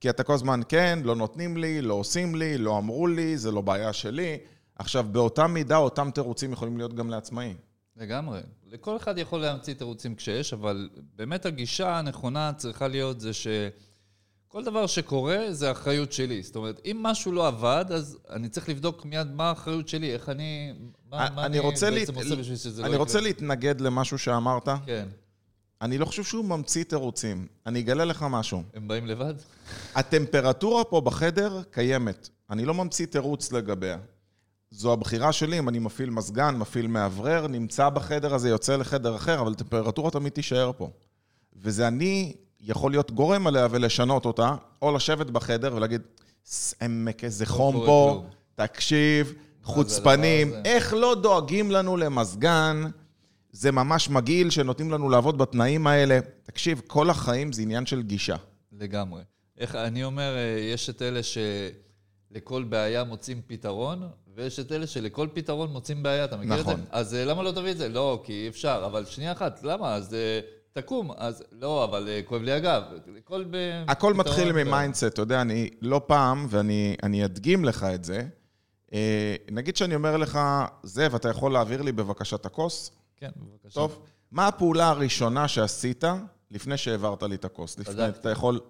כי 0.01 0.11
אתה 0.11 0.23
כל 0.23 0.33
הזמן, 0.33 0.61
כן, 0.69 0.99
לא 1.05 1.17
נותנים 1.17 1.57
לי, 1.57 1.83
לא 1.83 1.95
עושים 1.95 2.35
לי, 2.35 2.59
לא 2.59 2.79
אמרו 2.79 3.07
לי, 3.07 3.39
זה 3.39 3.51
לא 3.51 3.61
בעיה 3.61 3.93
שלי. 3.93 4.39
עכשיו, 4.75 5.07
באותה 5.13 5.47
מידה, 5.47 5.77
אותם 5.77 6.11
תירוצים 6.15 6.53
יכולים 6.53 6.77
להיות 6.77 6.95
גם 6.95 7.11
לעצמאים. 7.11 7.57
לגמרי. 7.97 8.41
לכל 8.67 8.97
אחד 8.97 9.19
יכול 9.19 9.41
להמציא 9.41 9.75
תירוצים 9.75 10.15
כשיש, 10.15 10.53
אבל 10.53 10.89
באמת 11.17 11.47
הגישה 11.47 11.99
הנכונה 11.99 12.53
צריכה 12.57 12.89
להיות 12.89 13.21
זה 13.21 13.31
שכל 14.49 14.65
דבר 14.65 14.87
שקורה 14.87 15.39
זה 15.51 15.71
אחריות 15.71 16.13
שלי. 16.13 16.43
זאת 16.43 16.57
אומרת, 16.57 16.81
אם 16.85 16.99
משהו 17.03 17.33
לא 17.33 17.47
עבד, 17.47 17.85
אז 17.91 18.19
אני 18.31 18.49
צריך 18.49 18.69
לבדוק 18.69 19.05
מיד 19.05 19.27
מה 19.33 19.49
האחריות 19.49 19.89
שלי, 19.89 20.13
איך 20.13 20.29
אני... 20.29 20.73
מה, 21.11 21.29
מה 21.35 21.47
אני 21.47 21.61
בעצם 21.61 21.95
להת... 21.95 22.09
עושה 22.09 22.37
בשביל 22.37 22.57
שזה 22.57 22.81
לא 22.83 22.87
אני 22.87 22.95
יקרה. 22.95 23.05
רוצה 23.05 23.21
להתנגד 23.21 23.81
למשהו 23.81 24.19
שאמרת. 24.19 24.69
כן. 24.87 25.09
אני 25.83 25.99
לא 25.99 26.05
חושב 26.05 26.25
שהוא 26.25 26.45
ממציא 26.45 26.85
תירוצים. 26.85 27.47
אני 27.67 27.81
אגלה 27.81 28.05
לך 28.05 28.27
משהו. 28.31 28.63
הם 28.75 28.89
באים 28.89 29.07
לבד? 29.07 29.35
הטמפרטורה 29.95 30.85
פה 30.85 31.01
בחדר 31.01 31.63
קיימת. 31.71 32.29
אני 32.51 32.65
לא 32.65 32.75
ממציא 32.75 33.07
תירוץ 33.07 33.53
לגביה. 33.53 33.99
זו 34.71 34.93
הבחירה 34.93 35.33
שלי, 35.33 35.59
אם 35.59 35.69
אני 35.69 35.79
מפעיל 35.79 36.11
מזגן, 36.11 36.57
מפעיל 36.57 36.87
מאוורר, 36.87 37.47
נמצא 37.47 37.89
בחדר 37.89 38.35
הזה, 38.35 38.49
יוצא 38.49 38.77
לחדר 38.77 39.17
אחר, 39.17 39.41
אבל 39.41 39.55
טמפרטורה 39.55 40.11
תמיד 40.11 40.33
תישאר 40.33 40.71
פה. 40.77 40.91
וזה 41.57 41.89
אני 41.89 42.35
יכול 42.61 42.91
להיות 42.91 43.11
גורם 43.11 43.47
עליה 43.47 43.69
ולשנות 43.71 44.25
אותה, 44.25 44.55
או 44.83 44.97
לשבת 44.97 45.31
בחדר 45.31 45.75
ולהגיד, 45.75 46.03
עמק, 46.83 47.25
איזה 47.25 47.47
חום 47.47 47.75
קורה 47.75 47.87
פה, 47.87 48.21
כלום." 48.21 48.31
תקשיב, 48.55 49.35
חוצפנים? 49.63 50.53
איך 50.65 50.95
לא 50.95 51.15
דואגים 51.15 51.71
לנו 51.71 51.97
למזגן? 51.97 52.85
זה 53.53 53.73
ממש 53.73 54.11
מגעיל 54.11 54.51
שנותנים 54.51 54.91
לנו 54.91 55.11
לעבוד 55.11 55.39
בתנאים 55.39 55.87
האלה. 55.87 56.19
תקשיב, 56.43 56.83
כל 56.87 57.11
החיים 57.11 57.53
זה 57.53 57.63
עניין 57.63 57.87
של 57.87 58.03
גישה. 58.03 58.37
לגמרי. 58.73 59.23
איך, 59.59 59.75
אני 59.75 60.05
אומר, 60.05 60.37
אה, 60.37 60.61
יש 60.61 60.91
את 60.91 61.03
אלה 61.03 61.21
לכל 62.31 62.63
בעיה 62.63 63.05
מוצאים 63.05 63.41
פתרון, 63.47 64.09
ויש 64.35 64.61
את 64.61 64.73
אלה 64.73 64.87
שלכל 64.87 65.29
פתרון 65.33 65.71
מוצאים 65.71 66.03
בעיה, 66.03 66.25
אתה 66.25 66.37
מכיר 66.37 66.61
נכון. 66.61 66.73
את 66.73 66.79
זה? 66.79 66.83
אז 66.91 67.15
אה, 67.15 67.25
למה 67.25 67.43
לא 67.43 67.53
תביא 67.53 67.71
את 67.71 67.79
זה? 67.79 67.89
לא, 67.89 68.23
כי 68.25 68.33
אי 68.33 68.49
אפשר, 68.49 68.83
אבל 68.87 69.05
שנייה 69.05 69.33
אחת, 69.33 69.61
למה? 69.63 69.95
אז 69.95 70.15
אה, 70.15 70.41
תקום, 70.83 71.11
אז 71.17 71.45
לא, 71.53 71.85
אבל 71.85 72.09
אה, 72.09 72.21
כואב 72.25 72.43
לי 72.43 72.53
הגב. 72.53 72.83
כל 73.25 73.45
ב... 73.51 73.57
הכל 73.89 74.15
מתחיל 74.15 74.53
מ 74.53 74.59
mindset, 74.59 75.05
אתה 75.05 75.23
יודע, 75.23 75.41
אני 75.41 75.71
לא 75.81 76.01
פעם, 76.07 76.47
ואני 76.51 76.97
אני 77.03 77.25
אדגים 77.25 77.65
לך 77.65 77.85
את 77.95 78.05
זה. 78.05 78.29
אה, 78.93 79.37
נגיד 79.51 79.77
שאני 79.77 79.95
אומר 79.95 80.17
לך, 80.17 80.39
זאב, 80.83 81.15
אתה 81.15 81.29
יכול 81.29 81.53
להעביר 81.53 81.83
לי 81.83 81.93
בבקשה 81.93 82.37
את 82.37 82.47
הכוס? 82.47 82.91
כן, 83.17 83.31
בבקשה. 83.37 83.75
טוב. 83.75 84.07
מה 84.33 84.47
הפעולה 84.47 84.89
הראשונה 84.89 85.49
שעשית 85.49 86.05
לפני 86.51 86.77
שהעברת 86.77 87.23
לי 87.23 87.35
את 87.35 87.45
הכוס? 87.45 87.79
לפני. 87.79 88.09
אתה 88.09 88.31
יכול... 88.31 88.61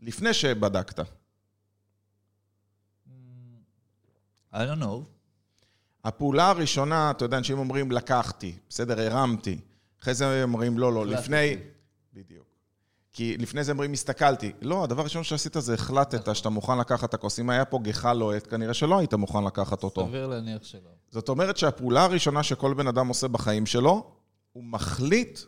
לפני 0.00 0.34
שבדקת. 0.34 1.00
I 4.52 4.56
don't 4.56 4.82
know. 4.82 5.16
הפעולה 6.04 6.50
הראשונה, 6.50 7.10
אתה 7.10 7.24
יודע, 7.24 7.38
אנשים 7.38 7.58
אומרים, 7.58 7.90
לקחתי, 7.90 8.54
בסדר, 8.68 9.00
הרמתי. 9.00 9.58
אחרי 10.02 10.14
זה 10.14 10.42
אומרים, 10.42 10.78
לא, 10.78 10.92
לא. 10.92 11.06
לפני... 11.06 11.56
בדיוק. 12.12 12.46
כי 13.12 13.36
לפני 13.38 13.64
זה 13.64 13.72
אומרים, 13.72 13.92
הסתכלתי. 13.92 14.52
לא, 14.62 14.84
הדבר 14.84 15.00
הראשון 15.00 15.24
שעשית 15.24 15.56
זה 15.58 15.74
החלטת 15.74 16.36
שאתה 16.36 16.48
מוכן 16.48 16.78
לקחת 16.78 17.08
את 17.08 17.14
הכוס. 17.14 17.40
אם 17.40 17.50
היה 17.50 17.64
פה 17.64 17.78
גחה 17.82 18.12
לוהט, 18.12 18.50
כנראה 18.50 18.74
שלא 18.74 18.98
היית 18.98 19.14
מוכן 19.14 19.44
לקחת 19.44 19.82
אותו. 19.82 20.06
סביר 20.08 20.26
להניח 20.26 20.64
שלא. 20.64 20.90
זאת 21.10 21.28
אומרת 21.28 21.56
שהפעולה 21.56 22.04
הראשונה 22.04 22.42
שכל 22.42 22.74
בן 22.74 22.86
אדם 22.86 23.08
עושה 23.08 23.28
בחיים 23.28 23.66
שלו, 23.66 24.10
הוא 24.52 24.64
מחליט 24.64 25.40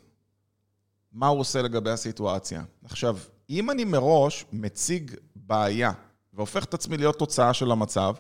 מה 1.13 1.27
הוא 1.27 1.41
עושה 1.41 1.63
לגבי 1.63 1.91
הסיטואציה. 1.91 2.63
עכשיו, 2.85 3.19
אם 3.51 3.71
אני 3.71 3.85
מראש 3.85 4.45
מציג 4.53 5.15
בעיה 5.37 5.93
והופך 6.33 6.65
את 6.65 6.75
עצמי 6.75 6.97
להיות 6.97 7.19
תוצאה 7.19 7.55
של 7.55 7.71
המצב, 7.71 8.15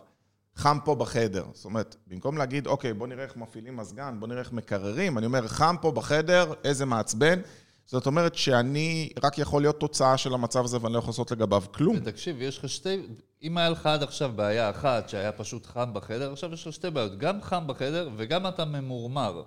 חם 0.58 0.78
פה 0.84 0.94
בחדר. 0.94 1.44
זאת 1.52 1.64
אומרת, 1.64 1.96
במקום 2.06 2.38
להגיד, 2.38 2.66
אוקיי, 2.66 2.94
בוא 2.94 3.06
נראה 3.06 3.24
איך 3.24 3.36
מפעילים 3.36 3.76
מזגן, 3.76 4.16
בוא 4.20 4.28
נראה 4.28 4.40
איך 4.40 4.52
מקררים, 4.52 5.18
אני 5.18 5.26
אומר, 5.26 5.48
חם 5.48 5.76
פה 5.80 5.90
בחדר, 5.90 6.52
איזה 6.64 6.86
מעצבן. 6.86 7.40
זאת 7.86 8.06
אומרת 8.06 8.34
שאני 8.34 9.08
רק 9.24 9.38
יכול 9.38 9.62
להיות 9.62 9.80
תוצאה 9.80 10.16
של 10.16 10.34
המצב 10.34 10.64
הזה 10.64 10.78
ואני 10.80 10.94
לא 10.94 10.98
יכול 10.98 11.10
לעשות 11.10 11.30
לגביו 11.30 11.62
כלום. 11.72 11.96
ותקשיב, 11.96 12.42
יש 12.42 12.58
לך 12.58 12.68
שתי... 12.68 13.02
אם 13.42 13.58
היה 13.58 13.70
לך 13.70 13.86
עד 13.86 14.02
עכשיו 14.02 14.32
בעיה 14.36 14.70
אחת 14.70 15.08
שהיה 15.08 15.32
פשוט 15.32 15.66
חם 15.66 15.94
בחדר, 15.94 16.32
עכשיו 16.32 16.52
יש 16.52 16.66
לך 16.66 16.72
שתי 16.72 16.90
בעיות. 16.90 17.18
גם 17.18 17.42
חם 17.42 17.66
בחדר 17.66 18.08
וגם 18.16 18.46
אתה 18.46 18.64
ממורמר. 18.64 19.42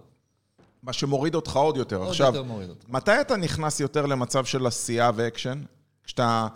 מה 0.83 0.93
שמוריד 0.93 1.35
אותך 1.35 1.55
עוד 1.55 1.77
יותר. 1.77 1.95
עוד 1.97 2.09
עכשיו, 2.09 2.27
יותר 2.27 2.43
מוריד 2.43 2.69
אותך. 2.69 2.85
מתי 2.89 3.21
אתה 3.21 3.37
נכנס 3.37 3.79
יותר 3.79 4.05
למצב 4.05 4.45
של 4.45 4.67
עשייה 4.67 5.11
ואקשן? 5.15 5.61
כשאתה 6.03 6.47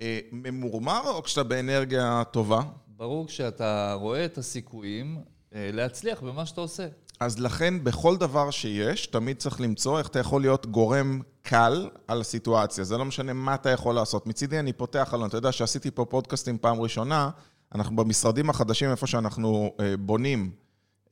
אה, 0.00 0.18
ממורמר 0.32 1.00
או 1.04 1.22
כשאתה 1.22 1.42
באנרגיה 1.42 2.22
טובה? 2.30 2.60
ברור 2.98 3.26
כשאתה 3.26 3.96
רואה 4.00 4.24
את 4.24 4.38
הסיכויים 4.38 5.18
אה, 5.54 5.70
להצליח 5.72 6.20
במה 6.20 6.46
שאתה 6.46 6.60
עושה. 6.60 6.86
אז 7.20 7.38
לכן, 7.38 7.84
בכל 7.84 8.16
דבר 8.16 8.50
שיש, 8.50 9.06
תמיד 9.06 9.36
צריך 9.36 9.60
למצוא 9.60 9.98
איך 9.98 10.08
אתה 10.08 10.18
יכול 10.18 10.40
להיות 10.40 10.66
גורם 10.66 11.20
קל 11.42 11.90
על 12.08 12.20
הסיטואציה. 12.20 12.84
זה 12.84 12.98
לא 12.98 13.04
משנה 13.04 13.32
מה 13.32 13.54
אתה 13.54 13.70
יכול 13.70 13.94
לעשות. 13.94 14.26
מצידי 14.26 14.58
אני 14.58 14.72
פותח 14.72 15.10
על... 15.14 15.26
אתה 15.26 15.36
יודע 15.36 15.52
שעשיתי 15.52 15.90
פה 15.90 16.04
פודקאסטים 16.04 16.58
פעם 16.58 16.80
ראשונה, 16.80 17.30
אנחנו 17.74 17.96
במשרדים 17.96 18.50
החדשים, 18.50 18.90
איפה 18.90 19.06
שאנחנו 19.06 19.72
אה, 19.80 19.94
בונים 19.96 20.50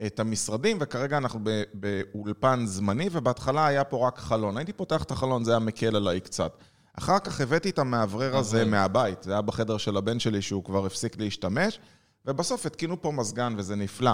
את 0.07 0.21
המשרדים, 0.21 0.79
וכרגע 0.81 1.17
אנחנו 1.17 1.41
באולפן 1.75 2.67
זמני, 2.67 3.09
ובהתחלה 3.13 3.67
היה 3.67 3.85
פה 3.85 4.07
רק 4.07 4.19
חלון. 4.19 4.57
הייתי 4.57 4.73
פותח 4.73 5.03
את 5.03 5.11
החלון, 5.11 5.45
זה 5.45 5.51
היה 5.51 5.59
מקל 5.59 5.97
עליי 5.97 6.21
קצת. 6.21 6.53
אחר 6.99 7.19
כך 7.19 7.41
הבאתי 7.41 7.71
את 7.71 7.79
המאוורר 7.79 8.37
הזה 8.37 8.65
מאוורר. 8.65 8.71
מהבית. 8.71 9.23
זה 9.23 9.33
היה 9.33 9.43
בחדר 9.43 9.79
של 9.79 9.97
הבן 9.97 10.19
שלי, 10.19 10.43
שהוא 10.43 10.65
כבר 10.65 10.87
הפסיק 10.87 11.19
להשתמש, 11.19 11.79
ובסוף 12.27 12.67
התקינו 12.67 13.03
פה 13.03 13.11
מזגן, 13.11 13.55
וזה 13.57 13.77
נפלא. 13.77 14.13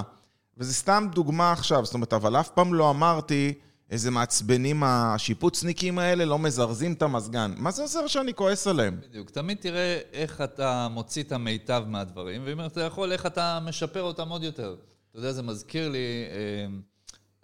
וזה 0.58 0.74
סתם 0.74 1.08
דוגמה 1.14 1.52
עכשיו, 1.52 1.84
זאת 1.84 1.94
אומרת, 1.94 2.12
אבל 2.12 2.40
אף 2.40 2.48
פעם 2.48 2.74
לא 2.74 2.90
אמרתי, 2.90 3.54
איזה 3.90 4.10
מעצבנים 4.10 4.82
השיפוצניקים 4.82 5.98
האלה, 5.98 6.24
לא 6.24 6.38
מזרזים 6.38 6.92
את 6.92 7.02
המזגן. 7.02 7.54
מה 7.56 7.70
זה 7.70 7.82
עוזר 7.82 8.06
שאני 8.06 8.34
כועס 8.34 8.66
עליהם? 8.66 9.00
בדיוק. 9.08 9.30
תמיד 9.30 9.58
תראה 9.60 9.98
איך 10.12 10.40
אתה 10.40 10.88
מוציא 10.90 11.22
את 11.22 11.32
המיטב 11.32 11.84
מהדברים, 11.86 12.42
ואם 12.44 12.66
אתה 12.66 12.80
יכול, 12.80 13.12
איך 13.12 13.26
אתה 13.26 13.58
משפר 13.64 14.02
אותם 14.02 14.28
עוד 14.28 14.42
יותר. 14.42 14.76
אתה 15.10 15.18
יודע, 15.18 15.32
זה 15.32 15.42
מזכיר 15.42 15.88
לי, 15.88 15.98
אה, 16.30 16.66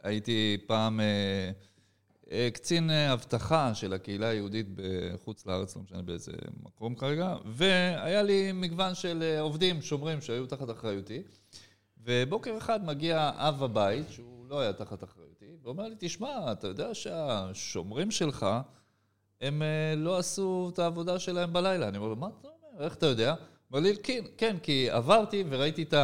הייתי 0.03 0.57
פעם 0.67 1.01
אה, 1.01 1.05
אה, 1.05 1.51
קצין 2.53 2.91
אה, 2.91 3.13
אבטחה 3.13 3.75
של 3.75 3.93
הקהילה 3.93 4.29
היהודית 4.29 4.67
בחוץ 4.75 5.47
לארץ, 5.47 5.77
לא 5.77 5.83
משנה 5.83 6.03
באיזה 6.03 6.33
מקום 6.63 6.95
כרגע, 6.95 7.37
והיה 7.45 8.23
לי 8.23 8.53
מגוון 8.53 8.95
של 8.95 9.23
אה, 9.23 9.41
עובדים, 9.41 9.83
שומרים, 9.83 10.21
שהיו 10.21 10.47
תחת 10.47 10.71
אחריותי, 10.71 11.23
ובוקר 12.05 12.59
אחד 12.59 12.85
מגיע 12.85 13.31
אב 13.35 13.63
הבית, 13.63 14.07
שהוא 14.11 14.47
לא 14.47 14.61
היה 14.61 14.73
תחת 14.73 15.05
אחריותי, 15.05 15.47
ואומר 15.63 15.89
לי, 15.89 15.95
תשמע, 15.99 16.53
אתה 16.53 16.67
יודע 16.67 16.95
שהשומרים 16.95 18.11
שלך, 18.11 18.47
הם 19.41 19.63
אה, 19.63 19.95
לא 19.97 20.19
עשו 20.19 20.71
את 20.75 20.79
העבודה 20.79 21.19
שלהם 21.19 21.53
בלילה. 21.53 21.89
אני 21.89 21.99
אומר 21.99 22.09
לו, 22.09 22.17
מה 22.17 22.29
אתה 22.41 22.49
אומר? 22.49 22.85
איך 22.85 22.95
אתה 22.95 23.07
יודע? 23.07 23.35
אומר 23.71 23.81
לי, 23.81 23.97
כן, 24.03 24.25
כן, 24.37 24.57
כי 24.63 24.91
עברתי 24.91 25.45
וראיתי 25.49 25.83
את 25.83 25.95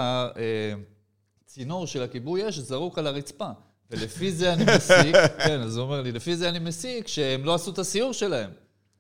הצינור 1.45 1.87
של 1.87 2.03
הכיבוי 2.03 2.49
אש 2.49 2.59
זרוק 2.59 2.99
על 2.99 3.07
הרצפה. 3.07 3.51
ולפי 3.91 4.33
זה 4.33 4.53
אני 4.53 4.65
מסיק, 4.77 5.17
כן, 5.47 5.61
אז 5.61 5.77
הוא 5.77 5.85
אומר 5.85 6.03
לי, 6.03 6.13
לפי 6.13 6.37
זה 6.37 6.49
אני 6.49 6.59
מסיק 6.59 7.09
שהם 7.09 7.45
לא 7.45 7.55
עשו 7.55 7.71
את 7.71 7.79
הסיור 7.79 8.13
שלהם. 8.13 8.51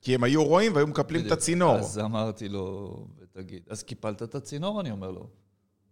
כי 0.02 0.14
הם 0.14 0.24
היו 0.24 0.44
רואים 0.44 0.74
והיו 0.74 0.86
מקפלים 0.86 1.26
את. 1.26 1.32
הצינור. 1.32 1.76
אז 1.76 1.98
אמרתי 1.98 2.48
לו, 2.48 2.96
ותגיד, 3.22 3.62
אז 3.70 3.82
קיפלת 3.82 4.22
את 4.22 4.34
הצינור? 4.34 4.80
אני 4.80 4.90
אומר 4.90 5.10
לו. 5.10 5.20
הוא 5.20 5.28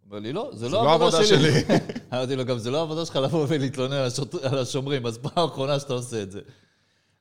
אומר 0.07 0.19
לי, 0.19 0.33
לא, 0.33 0.51
זה 0.55 0.69
לא 0.69 0.85
לא 0.85 0.91
העבודה 0.91 1.25
שלי. 1.25 1.53
אמרתי 2.13 2.37
לו, 2.37 2.45
גם 2.45 2.59
זה 2.59 2.71
לא 2.71 2.79
העבודה 2.79 3.05
שלך 3.07 3.17
לבוא 3.17 3.47
ולהתלונן 3.49 3.97
על 4.43 4.59
השומרים, 4.59 5.07
אז 5.07 5.19
פעם 5.19 5.49
אחרונה 5.49 5.81
שאתה 5.81 5.93
עושה 5.93 6.23
את 6.23 6.31
זה. 6.33 6.41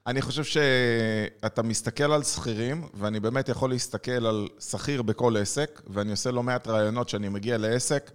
אני 0.07 0.21
חושב 0.21 0.43
שאתה 0.43 1.61
מסתכל 1.63 2.11
על 2.11 2.23
שכירים, 2.23 2.87
ואני 2.93 3.19
באמת 3.19 3.49
יכול 3.49 3.69
להסתכל 3.69 4.11
על 4.25 4.47
שכיר 4.59 5.01
בכל 5.01 5.37
עסק, 5.37 5.81
ואני 5.87 6.11
עושה 6.11 6.31
לא 6.31 6.43
מעט 6.43 6.67
רעיונות 6.67 7.09
שאני 7.09 7.29
מגיע 7.29 7.57
לעסק, 7.57 8.11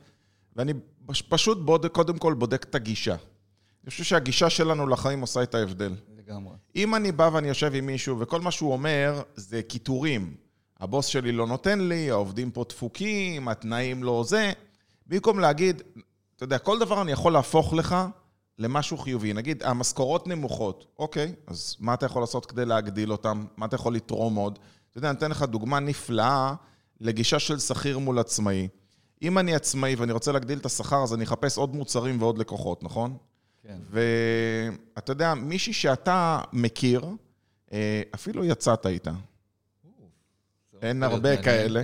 ואני 0.57 0.73
פש- 1.07 1.23
פשוט 1.23 1.59
בודק, 1.59 1.93
קודם 1.93 2.19
כל 2.19 2.35
בודק 2.35 2.67
את 2.71 2.75
הגישה. 2.75 3.17
אני 3.87 3.91
חושב 3.91 4.05
שהגישה 4.05 4.51
שלנו 4.51 4.87
לחיים 4.87 5.21
עושה 5.21 5.43
את 5.43 5.55
ההבדל. 5.55 5.95
לגמרי. 6.19 6.55
אם 6.77 6.95
אני 6.95 7.13
בא 7.13 7.31
ואני 7.33 7.49
יושב 7.49 7.75
עם 7.75 7.87
מישהו, 7.87 8.21
וכל 8.21 8.41
מה 8.41 8.51
שהוא 8.51 8.73
אומר 8.73 9.23
זה 9.35 9.63
קיטורים. 9.63 10.35
הבוס 10.81 11.07
שלי 11.07 11.33
לא 11.33 11.47
נותן 11.47 11.81
לי, 11.81 12.11
העובדים 12.11 12.51
פה 12.51 12.65
דפוקים, 12.69 13.49
התנאים 13.49 14.05
לא 14.05 14.25
זה. 14.27 14.53
במקום 15.07 15.39
להגיד, 15.39 15.83
אתה 16.37 16.45
יודע, 16.45 16.59
כל 16.59 16.79
דבר 16.79 17.03
אני 17.03 17.13
יכול 17.13 17.33
להפוך 17.33 17.75
לך 17.75 17.97
למשהו 18.59 18.99
חיובי. 18.99 19.33
נגיד, 19.33 19.63
המשכורות 19.63 20.27
נמוכות, 20.27 20.87
אוקיי, 20.99 21.35
אז 21.47 21.77
מה 21.81 21.95
אתה 21.95 22.07
יכול 22.07 22.23
לעשות 22.23 22.47
כדי 22.47 22.65
להגדיל 22.65 23.13
אותן? 23.13 23.45
מה 23.57 23.67
אתה 23.67 23.75
יכול 23.75 23.95
לתרום 23.95 24.35
עוד? 24.35 24.59
אתה 24.91 24.99
יודע, 24.99 25.11
אני 25.11 25.19
אתן 25.19 25.31
לך 25.31 25.43
דוגמה 25.43 25.81
נפלאה 25.81 26.55
לגישה 27.01 27.39
של 27.39 27.59
שכיר 27.59 27.99
מול 27.99 28.19
עצמאי. 28.19 28.69
אם 29.23 29.39
אני 29.39 29.55
עצמאי 29.55 29.95
ואני 29.95 30.13
רוצה 30.13 30.33
להגדיל 30.33 30.59
את 30.59 30.67
השכר, 30.67 31.03
אז 31.03 31.15
אני 31.15 31.25
אחפש 31.25 31.59
עוד 31.59 31.77
מוצרים 31.77 32.23
ועוד 32.23 32.39
לקוחות, 32.39 32.83
נכון? 32.83 33.17
כן. 33.67 33.79
ואתה 33.91 35.13
יודע, 35.13 35.35
מישהי 35.35 35.73
שאתה 35.73 36.41
מכיר, 36.53 37.07
אה, 37.73 38.03
אפילו 38.15 38.45
יצאת 38.45 38.87
איתה. 38.87 39.13
אין 40.83 41.01
להיות 41.01 41.13
הרבה. 41.13 41.43
כאלה. 41.43 41.83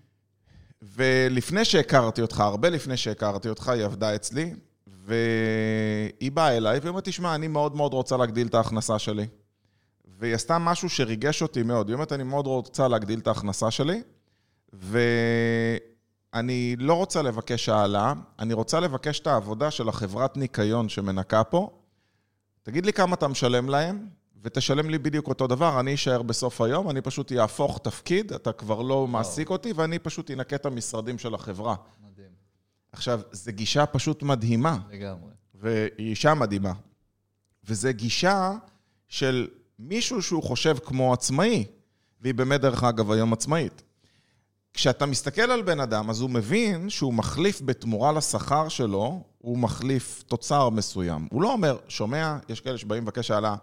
ולפני 0.96 1.64
שהכרתי 1.64 2.22
אותך, 2.22 2.40
הרבה 2.40 2.70
לפני 2.70 2.96
שהכרתי 2.96 3.48
אותך, 3.48 3.68
היא 3.68 3.84
עבדה 3.84 4.14
אצלי, 4.14 4.54
והיא 4.86 6.32
באה 6.32 6.56
אליי 6.56 6.78
והיא 6.78 6.88
אומרת, 6.88 7.04
תשמע, 7.04 7.34
אני 7.34 7.48
מאוד 7.48 7.76
מאוד 7.76 7.92
רוצה 7.92 8.16
להגדיל 8.16 8.46
את 8.46 8.54
ההכנסה 8.54 8.98
שלי. 8.98 9.26
והיא 10.18 10.34
עשתה 10.34 10.58
משהו 10.58 10.88
שריגש 10.88 11.42
אותי 11.42 11.62
מאוד. 11.62 11.88
היא 11.88 11.94
אומרת, 11.94 12.12
אני 12.12 12.22
מאוד 12.22 12.46
רוצה 12.46 12.88
להגדיל 12.88 13.18
את 13.18 13.26
ההכנסה 13.26 13.70
שלי, 13.70 14.02
ואני 16.34 16.76
לא 16.78 16.94
רוצה 16.94 17.22
לבקש 17.22 17.68
העלאה, 17.68 18.12
אני 18.38 18.54
רוצה 18.54 18.80
לבקש 18.80 19.20
את 19.20 19.26
העבודה 19.26 19.70
של 19.70 19.88
החברת 19.88 20.36
ניקיון 20.36 20.88
שמנקה 20.88 21.44
פה. 21.44 21.70
תגיד 22.62 22.86
לי 22.86 22.92
כמה 22.92 23.14
אתה 23.14 23.28
משלם 23.28 23.68
להם, 23.68 24.08
ותשלם 24.42 24.90
לי 24.90 24.98
בדיוק 24.98 25.28
אותו 25.28 25.46
דבר, 25.46 25.80
אני 25.80 25.94
אשאר 25.94 26.22
בסוף 26.22 26.60
היום, 26.60 26.90
אני 26.90 27.00
פשוט 27.00 27.30
יהפוך 27.30 27.78
תפקיד, 27.78 28.32
אתה 28.32 28.52
כבר 28.52 28.82
לא 28.82 29.06
מעסיק 29.06 29.50
אותי, 29.50 29.72
ואני 29.72 29.98
פשוט 29.98 30.30
אנקה 30.30 30.56
את 30.56 30.66
המשרדים 30.66 31.18
של 31.18 31.34
החברה. 31.34 31.74
מדהים. 32.12 32.28
עכשיו, 32.92 33.20
זו 33.32 33.52
גישה 33.52 33.86
פשוט 33.86 34.22
מדהימה, 34.22 34.78
לגמרי. 34.90 35.30
והיא 35.54 35.88
אישה 35.98 36.34
מדהימה. 36.34 36.72
וזו 37.64 37.88
גישה 37.92 38.52
של 39.08 39.48
מישהו 39.78 40.22
שהוא 40.22 40.42
חושב 40.42 40.76
כמו 40.84 41.12
עצמאי, 41.12 41.64
והיא 42.20 42.34
באמת, 42.34 42.60
דרך 42.60 42.84
אגב, 42.84 43.10
היום 43.10 43.32
עצמאית. 43.32 43.82
כשאתה 44.78 45.06
מסתכל 45.06 45.42
על 45.42 45.62
בן 45.62 45.80
אדם, 45.80 46.10
אז 46.10 46.20
הוא 46.20 46.30
מבין 46.30 46.90
שהוא 46.90 47.14
מחליף 47.14 47.62
בתמורה 47.64 48.12
לשכר 48.12 48.68
שלו, 48.68 49.22
הוא 49.38 49.58
מחליף 49.58 50.22
תוצר 50.26 50.70
מסוים. 50.70 51.28
הוא 51.30 51.42
לא 51.42 51.52
אומר, 51.52 51.76
שומע, 51.88 52.36
יש 52.48 52.60
כאלה 52.60 52.78
שבאים 52.78 53.02
לבקש 53.02 53.30
העלאה. 53.30 53.54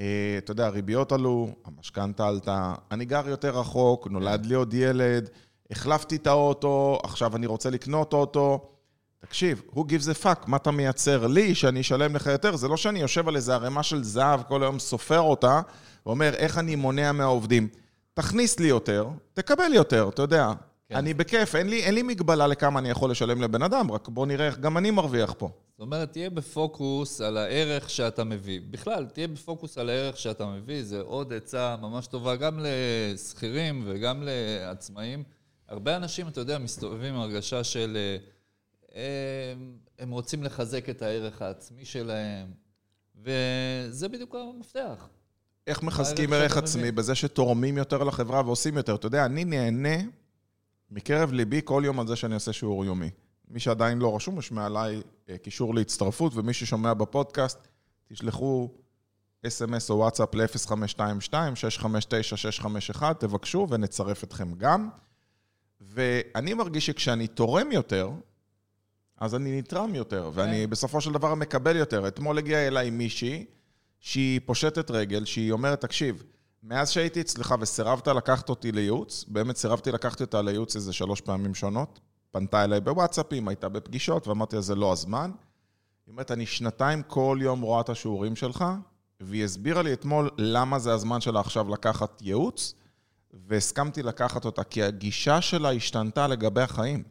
אה, 0.00 0.34
אתה 0.38 0.50
יודע, 0.50 0.66
הריביות 0.66 1.12
עלו, 1.12 1.48
המשכנתה 1.64 2.28
עלתה, 2.28 2.74
אני 2.90 3.04
גר 3.04 3.28
יותר 3.28 3.58
רחוק, 3.58 4.06
נולד 4.06 4.46
לי 4.46 4.54
עוד 4.54 4.74
ילד, 4.74 5.30
החלפתי 5.70 6.16
את 6.16 6.26
האוטו, 6.26 6.98
עכשיו 7.02 7.36
אני 7.36 7.46
רוצה 7.46 7.70
לקנות 7.70 8.12
אוטו. 8.12 8.70
תקשיב, 9.18 9.62
who 9.74 9.78
gives 9.78 10.06
a 10.20 10.24
fuck, 10.24 10.46
מה 10.46 10.56
אתה 10.56 10.70
מייצר 10.70 11.26
לי 11.26 11.54
שאני 11.54 11.80
אשלם 11.80 12.16
לך 12.16 12.26
יותר? 12.26 12.56
זה 12.56 12.68
לא 12.68 12.76
שאני 12.76 13.00
יושב 13.00 13.28
על 13.28 13.36
איזה 13.36 13.54
ערימה 13.54 13.82
של 13.82 14.04
זהב, 14.04 14.42
כל 14.42 14.62
היום 14.62 14.78
סופר 14.78 15.20
אותה, 15.20 15.60
ואומר, 16.06 16.34
איך 16.34 16.58
אני 16.58 16.76
מונע 16.76 17.12
מהעובדים. 17.12 17.68
תכניס 18.20 18.60
לי 18.60 18.66
יותר, 18.66 19.08
תקבל 19.34 19.74
יותר, 19.74 20.08
אתה 20.08 20.22
יודע. 20.22 20.52
כן. 20.88 20.96
אני 20.96 21.14
בכיף, 21.14 21.54
אין 21.54 21.68
לי, 21.68 21.82
אין 21.82 21.94
לי 21.94 22.02
מגבלה 22.02 22.46
לכמה 22.46 22.78
אני 22.78 22.90
יכול 22.90 23.10
לשלם 23.10 23.42
לבן 23.42 23.62
אדם, 23.62 23.90
רק 23.90 24.08
בוא 24.08 24.26
נראה 24.26 24.46
איך 24.46 24.58
גם 24.58 24.78
אני 24.78 24.90
מרוויח 24.90 25.34
פה. 25.38 25.48
זאת 25.70 25.80
אומרת, 25.80 26.12
תהיה 26.12 26.30
בפוקוס 26.30 27.20
על 27.20 27.36
הערך 27.36 27.90
שאתה 27.90 28.24
מביא. 28.24 28.60
בכלל, 28.70 29.06
תהיה 29.06 29.28
בפוקוס 29.28 29.78
על 29.78 29.88
הערך 29.88 30.16
שאתה 30.16 30.46
מביא, 30.46 30.82
זה 30.82 31.00
עוד 31.00 31.32
עצה 31.32 31.76
ממש 31.80 32.06
טובה 32.06 32.36
גם 32.36 32.60
לשכירים 32.62 33.82
וגם 33.86 34.22
לעצמאים. 34.22 35.22
הרבה 35.68 35.96
אנשים, 35.96 36.28
אתה 36.28 36.40
יודע, 36.40 36.58
מסתובבים 36.58 37.14
עם 37.14 37.20
הרגשה 37.20 37.64
של... 37.64 37.96
אה, 38.94 39.02
הם, 39.52 39.72
הם 39.98 40.10
רוצים 40.10 40.42
לחזק 40.42 40.88
את 40.88 41.02
הערך 41.02 41.42
העצמי 41.42 41.84
שלהם, 41.84 42.46
וזה 43.16 44.08
בדיוק 44.08 44.34
המפתח. 44.34 45.08
איך 45.70 45.82
מחזקים 45.82 46.32
ערך 46.32 46.56
עצמי? 46.56 46.82
מביא. 46.82 46.92
בזה 46.92 47.14
שתורמים 47.14 47.78
יותר 47.78 48.04
לחברה 48.04 48.42
ועושים 48.46 48.76
יותר. 48.76 48.94
אתה 48.94 49.06
יודע, 49.06 49.24
אני 49.24 49.44
נהנה 49.44 49.96
מקרב 50.90 51.32
ליבי 51.32 51.60
כל 51.64 51.82
יום 51.84 52.00
על 52.00 52.06
זה 52.06 52.16
שאני 52.16 52.34
עושה 52.34 52.52
שיעור 52.52 52.84
יומי. 52.84 53.10
מי 53.48 53.60
שעדיין 53.60 53.98
לא 53.98 54.16
רשום, 54.16 54.38
יש 54.38 54.52
מעליי 54.52 55.02
אה, 55.28 55.38
קישור 55.38 55.74
להצטרפות, 55.74 56.32
ומי 56.34 56.52
ששומע 56.52 56.94
בפודקאסט, 56.94 57.68
תשלחו 58.08 58.70
אס.אם.אס 59.46 59.90
או 59.90 59.96
וואטסאפ 59.96 60.34
ל-052-659-651, 60.34 63.02
תבקשו 63.18 63.66
ונצרף 63.70 64.24
אתכם 64.24 64.54
גם. 64.54 64.88
ואני 65.80 66.54
מרגיש 66.54 66.86
שכשאני 66.86 67.26
תורם 67.26 67.72
יותר, 67.72 68.10
אז 69.20 69.34
אני 69.34 69.58
נתרם 69.58 69.94
יותר, 69.94 70.30
ואני 70.34 70.64
כן. 70.64 70.70
בסופו 70.70 71.00
של 71.00 71.12
דבר 71.12 71.34
מקבל 71.34 71.76
יותר. 71.76 72.08
אתמול 72.08 72.38
הגיעה 72.38 72.66
אליי 72.66 72.90
מישהי 72.90 73.46
שהיא 74.00 74.40
פושטת 74.44 74.90
רגל, 74.90 75.24
שהיא 75.24 75.52
אומרת, 75.52 75.80
תקשיב, 75.80 76.22
מאז 76.62 76.90
שהייתי 76.90 77.20
אצלך 77.20 77.54
וסירבת 77.60 78.08
לקחת 78.08 78.48
אותי 78.48 78.72
לייעוץ, 78.72 79.24
באמת 79.28 79.56
סירבתי 79.56 79.92
לקחת 79.92 80.20
אותה 80.20 80.42
לייעוץ 80.42 80.76
איזה 80.76 80.92
שלוש 80.92 81.20
פעמים 81.20 81.54
שונות, 81.54 82.00
פנתה 82.30 82.64
אליי 82.64 82.80
בוואטסאפים, 82.80 83.48
הייתה 83.48 83.68
בפגישות, 83.68 84.28
ואמרתי 84.28 84.56
לה, 84.56 84.62
זה 84.62 84.74
לא 84.74 84.92
הזמן. 84.92 85.30
היא 86.06 86.12
אומרת, 86.12 86.30
אני 86.30 86.46
שנתיים 86.46 87.02
כל 87.02 87.38
יום 87.42 87.60
רואה 87.60 87.80
את 87.80 87.88
השיעורים 87.88 88.36
שלך, 88.36 88.64
והיא 89.20 89.44
הסבירה 89.44 89.82
לי 89.82 89.92
אתמול 89.92 90.30
למה 90.38 90.78
זה 90.78 90.92
הזמן 90.92 91.20
שלה 91.20 91.40
עכשיו 91.40 91.68
לקחת 91.68 92.22
ייעוץ, 92.22 92.74
והסכמתי 93.32 94.02
לקחת 94.02 94.44
אותה, 94.44 94.64
כי 94.64 94.82
הגישה 94.82 95.40
שלה 95.40 95.72
השתנתה 95.72 96.26
לגבי 96.26 96.60
החיים. 96.60 97.02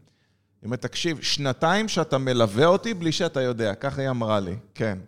היא 0.62 0.66
אומרת, 0.66 0.82
תקשיב, 0.82 1.22
שנתיים 1.22 1.88
שאתה 1.88 2.18
מלווה 2.18 2.66
אותי 2.66 2.94
בלי 2.94 3.12
שאתה 3.12 3.42
יודע, 3.42 3.76
ככה 3.76 4.02
היא 4.02 4.10
אמרה 4.10 4.40
לי, 4.40 4.56
כן. 4.76 5.00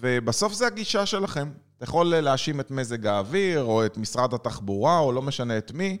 ובסוף 0.00 0.52
זה 0.52 0.66
הגישה 0.66 1.06
שלכם. 1.06 1.50
אתה 1.76 1.84
יכול 1.84 2.06
להאשים 2.06 2.60
את 2.60 2.70
מזג 2.70 3.06
האוויר, 3.06 3.62
או 3.62 3.86
את 3.86 3.96
משרד 3.96 4.34
התחבורה, 4.34 4.98
או 4.98 5.12
לא 5.12 5.22
משנה 5.22 5.58
את 5.58 5.72
מי, 5.72 5.98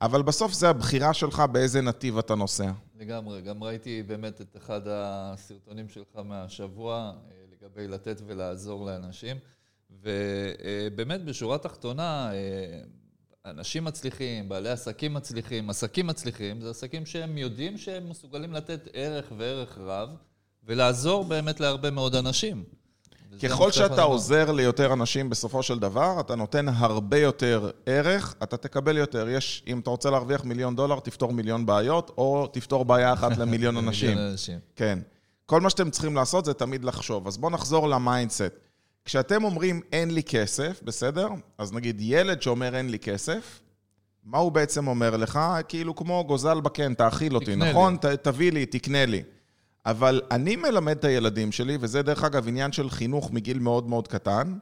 אבל 0.00 0.22
בסוף 0.22 0.52
זה 0.52 0.68
הבחירה 0.68 1.14
שלך 1.14 1.42
באיזה 1.52 1.80
נתיב 1.80 2.18
אתה 2.18 2.34
נוסע. 2.34 2.72
לגמרי, 2.98 3.42
גם 3.42 3.64
ראיתי 3.64 4.02
באמת 4.02 4.40
את 4.40 4.56
אחד 4.56 4.80
הסרטונים 4.86 5.88
שלך 5.88 6.16
מהשבוע 6.24 7.12
אה, 7.30 7.32
לגבי 7.52 7.88
לתת 7.88 8.20
ולעזור 8.26 8.86
לאנשים, 8.86 9.36
ובאמת 10.02 11.24
בשורה 11.24 11.56
התחתונה, 11.56 12.32
אה, 12.32 12.80
אנשים 13.44 13.84
מצליחים, 13.84 14.48
בעלי 14.48 14.68
עסקים 14.68 15.14
מצליחים, 15.14 15.70
עסקים 15.70 16.06
מצליחים, 16.06 16.60
זה 16.60 16.70
עסקים 16.70 17.06
שהם 17.06 17.38
יודעים 17.38 17.78
שהם 17.78 18.08
מסוגלים 18.08 18.52
לתת 18.52 18.88
ערך 18.92 19.32
וערך 19.36 19.78
רב, 19.78 20.08
ולעזור 20.64 21.24
באמת 21.24 21.60
להרבה 21.60 21.90
מאוד 21.90 22.14
אנשים. 22.14 22.64
ככל 23.42 23.72
שאתה 23.72 24.02
עוזר 24.02 24.52
ליותר 24.52 24.92
אנשים 24.92 25.30
בסופו 25.30 25.62
של 25.62 25.78
דבר, 25.78 26.20
אתה 26.20 26.34
נותן 26.34 26.68
הרבה 26.68 27.18
יותר 27.18 27.70
ערך, 27.86 28.34
אתה 28.42 28.56
תקבל 28.56 28.96
יותר. 28.96 29.28
יש, 29.28 29.62
אם 29.66 29.78
אתה 29.78 29.90
רוצה 29.90 30.10
להרוויח 30.10 30.44
מיליון 30.44 30.76
דולר, 30.76 31.00
תפתור 31.00 31.32
מיליון 31.32 31.66
בעיות, 31.66 32.10
או 32.18 32.46
תפתור 32.52 32.84
בעיה 32.84 33.12
אחת 33.12 33.36
למיליון 33.40 33.76
אנשים. 33.76 34.18
כן. 34.76 34.98
כל 35.46 35.60
מה 35.60 35.70
שאתם 35.70 35.90
צריכים 35.90 36.16
לעשות 36.16 36.44
זה 36.44 36.54
תמיד 36.54 36.84
לחשוב. 36.84 37.26
אז 37.26 37.38
בואו 37.38 37.52
נחזור 37.52 37.88
ל 37.88 37.95
mindset. 37.95 38.52
כשאתם 39.04 39.44
אומרים 39.44 39.80
אין 39.92 40.14
לי 40.14 40.22
כסף, 40.22 40.80
בסדר? 40.84 41.28
אז 41.58 41.72
נגיד 41.72 41.96
ילד 42.00 42.42
שאומר 42.42 42.76
אין 42.76 42.90
לי 42.90 42.98
כסף, 42.98 43.60
מה 44.24 44.38
הוא 44.38 44.52
בעצם 44.52 44.88
אומר 44.88 45.16
לך? 45.16 45.40
כאילו 45.68 45.94
כמו 45.96 46.24
גוזל 46.26 46.60
בקן, 46.60 46.94
תאכיל 46.94 47.34
אותי, 47.34 47.56
נכון? 47.56 47.96
ת, 47.96 48.04
תביא 48.06 48.52
לי, 48.52 48.66
תקנה 48.66 49.06
לי. 49.06 49.22
אבל 49.86 50.20
אני 50.30 50.56
מלמד 50.56 50.96
את 50.96 51.04
הילדים 51.04 51.52
שלי, 51.52 51.78
וזה 51.80 52.02
דרך 52.02 52.24
אגב 52.24 52.48
עניין 52.48 52.72
של 52.72 52.90
חינוך 52.90 53.30
מגיל 53.30 53.58
מאוד 53.58 53.88
מאוד 53.88 54.08
קטן, 54.08 54.58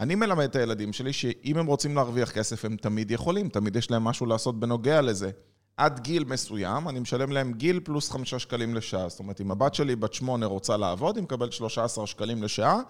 אני 0.00 0.14
מלמד 0.14 0.44
את 0.44 0.56
הילדים 0.56 0.92
שלי 0.92 1.12
שאם 1.12 1.58
הם 1.58 1.66
רוצים 1.66 1.94
להרוויח 1.94 2.30
כסף, 2.30 2.64
הם 2.64 2.76
תמיד 2.76 3.10
יכולים, 3.10 3.48
תמיד 3.48 3.76
יש 3.76 3.90
להם 3.90 4.04
משהו 4.04 4.26
לעשות 4.26 4.60
בנוגע 4.60 5.00
לזה. 5.00 5.30
עד 5.76 6.00
גיל 6.00 6.24
מסוים, 6.24 6.88
אני 6.88 7.00
משלם 7.00 7.32
להם 7.32 7.52
גיל 7.52 7.80
פלוס 7.84 8.10
חמישה 8.10 8.38
שקלים 8.38 8.74
לשעה. 8.74 9.08
זאת 9.08 9.18
אומרת, 9.18 9.40
אם 9.40 9.50
הבת 9.50 9.74
שלי 9.74 9.96
בת 9.96 10.12
שמונה 10.12 10.46
רוצה 10.46 10.76
לעבוד, 10.76 11.16
היא 11.16 11.24
מקבלת 11.24 11.52
13 11.52 12.06
שקלים 12.06 12.42
לשעה, 12.42 12.80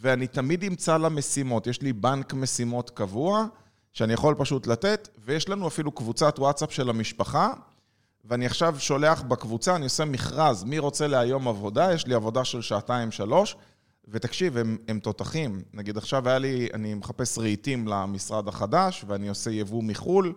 ואני 0.00 0.26
תמיד 0.26 0.64
אמצא 0.64 0.96
לה 0.96 1.08
משימות. 1.08 1.66
יש 1.66 1.82
לי 1.82 1.92
בנק 1.92 2.34
משימות 2.34 2.90
קבוע, 2.90 3.46
שאני 3.92 4.12
יכול 4.12 4.34
פשוט 4.34 4.66
לתת, 4.66 5.08
ויש 5.24 5.48
לנו 5.48 5.68
אפילו 5.68 5.92
קבוצת 5.92 6.38
וואטסאפ 6.38 6.72
של 6.72 6.90
המשפחה, 6.90 7.52
ואני 8.24 8.46
עכשיו 8.46 8.74
שולח 8.78 9.22
בקבוצה, 9.22 9.76
אני 9.76 9.84
עושה 9.84 10.04
מכרז, 10.04 10.64
מי 10.64 10.78
רוצה 10.78 11.06
להיום 11.06 11.48
עבודה, 11.48 11.92
יש 11.92 12.06
לי 12.06 12.14
עבודה 12.14 12.44
של 12.44 12.62
שעתיים-שלוש, 12.62 13.56
ותקשיב, 14.08 14.56
הם, 14.56 14.78
הם 14.88 15.00
תותחים. 15.00 15.62
נגיד 15.74 15.96
עכשיו 15.96 16.28
היה 16.28 16.38
לי, 16.38 16.68
אני 16.74 16.94
מחפש 16.94 17.38
רהיטים 17.38 17.88
למשרד 17.88 18.48
החדש, 18.48 19.04
ואני 19.08 19.28
עושה 19.28 19.50
יבוא 19.50 19.82
מחו"ל, 19.82 20.34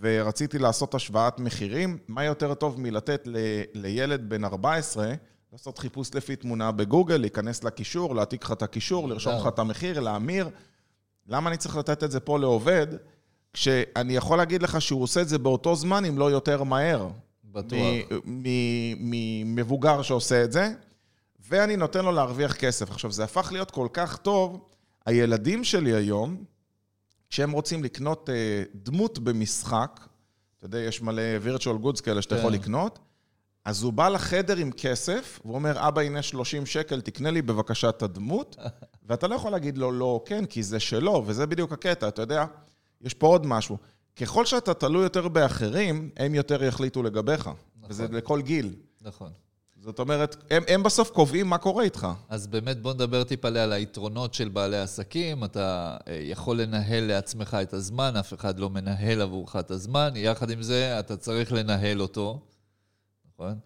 ורציתי 0.00 0.58
לעשות 0.58 0.94
השוואת 0.94 1.40
מחירים. 1.40 1.98
מה 2.08 2.24
יותר 2.24 2.54
טוב 2.54 2.80
מלתת 2.80 3.22
ל, 3.26 3.36
לילד 3.74 4.28
בן 4.28 4.44
14, 4.44 5.12
לעשות 5.52 5.78
חיפוש 5.78 6.14
לפי 6.14 6.36
תמונה 6.36 6.72
בגוגל, 6.72 7.16
להיכנס 7.16 7.64
לקישור, 7.64 8.14
להעתיק 8.14 8.44
לך 8.44 8.52
את 8.52 8.62
הקישור, 8.62 9.08
לרשום 9.08 9.34
לך 9.34 9.46
את 9.46 9.58
המחיר, 9.58 10.00
להמיר. 10.00 10.48
למה 11.26 11.50
אני 11.50 11.56
צריך 11.56 11.76
לתת 11.76 12.04
את 12.04 12.10
זה 12.10 12.20
פה 12.20 12.38
לעובד? 12.38 12.86
כשאני 13.52 14.16
יכול 14.16 14.38
להגיד 14.38 14.62
לך 14.62 14.80
שהוא 14.80 15.02
עושה 15.02 15.20
את 15.22 15.28
זה 15.28 15.38
באותו 15.38 15.74
זמן, 15.76 16.04
אם 16.04 16.18
לא 16.18 16.30
יותר 16.30 16.62
מהר. 16.62 17.08
בטוח. 17.44 17.78
ממבוגר 18.96 20.02
שעושה 20.02 20.44
את 20.44 20.52
זה, 20.52 20.72
ואני 21.48 21.76
נותן 21.76 22.04
לו 22.04 22.12
להרוויח 22.12 22.54
כסף. 22.54 22.90
עכשיו, 22.90 23.12
זה 23.12 23.24
הפך 23.24 23.48
להיות 23.52 23.70
כל 23.70 23.88
כך 23.92 24.16
טוב, 24.16 24.68
הילדים 25.06 25.64
שלי 25.64 25.94
היום, 25.94 26.44
כשהם 27.30 27.50
רוצים 27.50 27.84
לקנות 27.84 28.30
אה, 28.30 28.62
דמות 28.74 29.18
במשחק, 29.18 30.00
אתה 30.58 30.66
יודע, 30.66 30.78
יש 30.78 31.02
מלא 31.02 31.22
virtual 31.44 31.84
goods 31.84 32.02
כאלה 32.02 32.22
שאתה 32.22 32.36
יכול 32.36 32.50
כן. 32.50 32.58
לקנות, 32.58 32.98
אז 33.64 33.82
הוא 33.82 33.92
בא 33.92 34.08
לחדר 34.08 34.56
עם 34.56 34.70
כסף, 34.72 35.40
והוא 35.44 35.54
אומר, 35.54 35.88
אבא, 35.88 36.00
הנה 36.00 36.22
30 36.22 36.66
שקל, 36.66 37.00
תקנה 37.00 37.30
לי 37.30 37.42
בבקשה 37.42 37.88
את 37.88 38.02
הדמות, 38.02 38.56
ואתה 39.06 39.26
לא 39.26 39.34
יכול 39.34 39.52
להגיד 39.52 39.78
לו 39.78 39.92
לא, 39.92 40.22
כן, 40.26 40.44
כי 40.44 40.62
זה 40.62 40.80
שלו, 40.80 41.24
וזה 41.26 41.46
בדיוק 41.46 41.72
הקטע, 41.72 42.08
אתה 42.08 42.22
יודע. 42.22 42.44
יש 43.00 43.14
פה 43.14 43.26
עוד 43.26 43.46
משהו. 43.46 43.78
ככל 44.16 44.46
שאתה 44.46 44.74
תלוי 44.74 45.02
יותר 45.02 45.28
באחרים, 45.28 46.10
הם 46.16 46.34
יותר 46.34 46.64
יחליטו 46.64 47.02
לגביך. 47.02 47.40
נכון. 47.40 47.90
וזה 47.90 48.08
לכל 48.10 48.42
גיל. 48.42 48.74
נכון. 49.02 49.32
זאת 49.80 49.98
אומרת, 49.98 50.36
הם, 50.50 50.62
הם 50.68 50.82
בסוף 50.82 51.10
קובעים 51.10 51.46
מה 51.46 51.58
קורה 51.58 51.84
איתך. 51.84 52.08
אז 52.28 52.46
באמת 52.46 52.82
בוא 52.82 52.94
נדבר 52.94 53.24
טיפה 53.24 53.48
על 53.48 53.72
היתרונות 53.72 54.34
של 54.34 54.48
בעלי 54.48 54.78
עסקים. 54.78 55.44
אתה 55.44 55.96
אה, 56.08 56.18
יכול 56.22 56.60
לנהל 56.60 57.04
לעצמך 57.04 57.56
את 57.62 57.72
הזמן, 57.72 58.16
אף 58.16 58.34
אחד 58.34 58.58
לא 58.58 58.70
מנהל 58.70 59.20
עבורך 59.20 59.56
את 59.56 59.70
הזמן. 59.70 60.12
יחד 60.16 60.50
עם 60.50 60.62
זה, 60.62 61.00
אתה 61.00 61.16
צריך 61.16 61.52
לנהל 61.52 62.00
אותו, 62.00 62.40
נכון? 63.34 63.58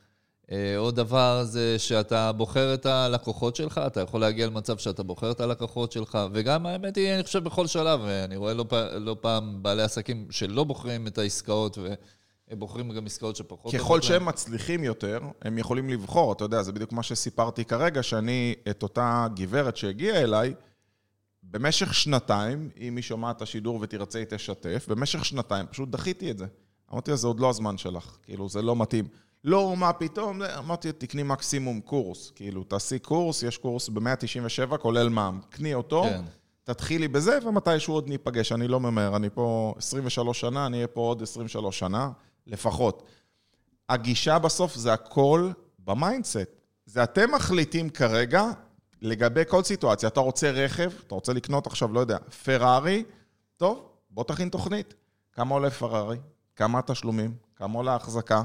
אה, 0.50 0.78
עוד 0.78 0.96
דבר 0.96 1.44
זה 1.44 1.78
שאתה 1.78 2.32
בוחר 2.32 2.74
את 2.74 2.86
הלקוחות 2.86 3.56
שלך, 3.56 3.80
אתה 3.86 4.00
יכול 4.00 4.20
להגיע 4.20 4.46
למצב 4.46 4.78
שאתה 4.78 5.02
בוחר 5.02 5.30
את 5.30 5.40
הלקוחות 5.40 5.92
שלך, 5.92 6.18
וגם 6.32 6.66
האמת 6.66 6.96
היא, 6.96 7.14
אני 7.14 7.22
חושב 7.22 7.44
בכל 7.44 7.66
שלב, 7.66 8.00
אני 8.04 8.36
רואה 8.36 8.54
לא, 8.54 8.64
לא 8.92 9.16
פעם 9.20 9.62
בעלי 9.62 9.82
עסקים 9.82 10.26
שלא 10.30 10.64
בוחרים 10.64 11.06
את 11.06 11.18
העסקאות, 11.18 11.78
והם 11.78 12.58
בוחרים 12.58 12.92
גם 12.92 13.06
עסקאות 13.06 13.36
שפחות... 13.36 13.74
ככל 13.74 14.02
שהם 14.02 14.12
להם. 14.12 14.28
מצליחים 14.28 14.84
יותר, 14.84 15.20
הם 15.42 15.58
יכולים 15.58 15.90
לבחור, 15.90 16.32
אתה 16.32 16.44
יודע, 16.44 16.62
זה 16.62 16.72
בדיוק 16.72 16.92
מה 16.92 17.02
שסיפרתי 17.02 17.64
כרגע, 17.64 18.02
שאני, 18.02 18.54
את 18.70 18.82
אותה 18.82 19.26
גברת 19.34 19.76
שהגיעה 19.76 20.22
אליי, 20.22 20.54
במשך 21.42 21.94
שנתיים, 21.94 22.70
אם 22.80 22.96
היא 22.96 23.02
שומעת 23.02 23.36
את 23.36 23.42
השידור 23.42 23.78
ותרצה, 23.80 24.18
היא 24.18 24.26
תשתף, 24.30 24.86
במשך 24.88 25.24
שנתיים 25.24 25.66
פשוט 25.66 25.88
דחיתי 25.88 26.30
את 26.30 26.38
זה. 26.38 26.46
אמרתי 26.92 27.10
לה, 27.10 27.16
זה 27.16 27.26
עוד 27.26 27.40
לא 27.40 27.50
הזמן 27.50 27.78
שלך, 27.78 28.16
כאילו, 28.22 28.48
זה 28.48 28.62
לא 28.62 28.76
מתאים. 28.76 29.04
לא, 29.44 29.76
מה 29.76 29.92
פתאום, 29.92 30.42
אמרתי, 30.42 30.92
תקני 30.92 31.22
מקסימום 31.22 31.80
קורס. 31.80 32.30
כאילו, 32.34 32.64
תעשי 32.64 32.98
קורס, 32.98 33.42
יש 33.42 33.58
קורס 33.58 33.88
ב-197, 33.88 34.76
כולל 34.76 35.08
מע"מ. 35.08 35.40
קני 35.50 35.74
אותו, 35.74 36.02
כן. 36.02 36.22
תתחילי 36.64 37.08
בזה, 37.08 37.38
ומתישהו 37.46 37.94
עוד 37.94 38.08
ניפגש. 38.08 38.52
אני 38.52 38.68
לא 38.68 38.80
ממהר, 38.80 39.16
אני 39.16 39.30
פה 39.30 39.74
23 39.78 40.40
שנה, 40.40 40.66
אני 40.66 40.76
אהיה 40.76 40.86
פה 40.86 41.00
עוד 41.00 41.22
23 41.22 41.78
שנה. 41.78 42.10
לפחות. 42.46 43.02
הגישה 43.88 44.38
בסוף 44.38 44.74
זה 44.74 44.92
הכל 44.92 45.50
ב 45.78 45.85
mindset. 45.85 46.38
זה 46.86 47.02
אתם 47.02 47.34
מחליטים 47.34 47.90
כרגע 47.90 48.44
לגבי 49.02 49.42
כל 49.48 49.62
סיטואציה. 49.62 50.08
אתה 50.08 50.20
רוצה 50.20 50.50
רכב, 50.50 50.90
אתה 51.06 51.14
רוצה 51.14 51.32
לקנות 51.32 51.66
עכשיו, 51.66 51.92
לא 51.92 52.00
יודע, 52.00 52.18
פרארי, 52.44 53.04
טוב, 53.56 53.88
בוא 54.10 54.24
תכין 54.24 54.48
תוכנית. 54.48 54.94
כמה 55.32 55.54
עולה 55.54 55.70
פרארי? 55.70 56.18
כמה 56.56 56.78
התשלומים? 56.78 57.34
כמה 57.56 57.78
עולה 57.78 57.92
ההחזקה? 57.92 58.42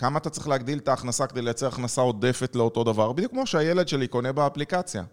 כמה 0.00 0.18
אתה 0.18 0.30
צריך 0.30 0.48
להגדיל 0.48 0.78
את 0.78 0.88
ההכנסה 0.88 1.26
כדי 1.26 1.42
לייצר 1.42 1.66
הכנסה 1.66 2.00
עודפת 2.00 2.56
לאותו 2.56 2.84
דבר? 2.84 3.12
בדיוק 3.12 3.32
כמו 3.32 3.46
שהילד 3.46 3.88
שלי 3.88 4.08
קונה 4.08 4.32
באפליקציה. 4.32 5.04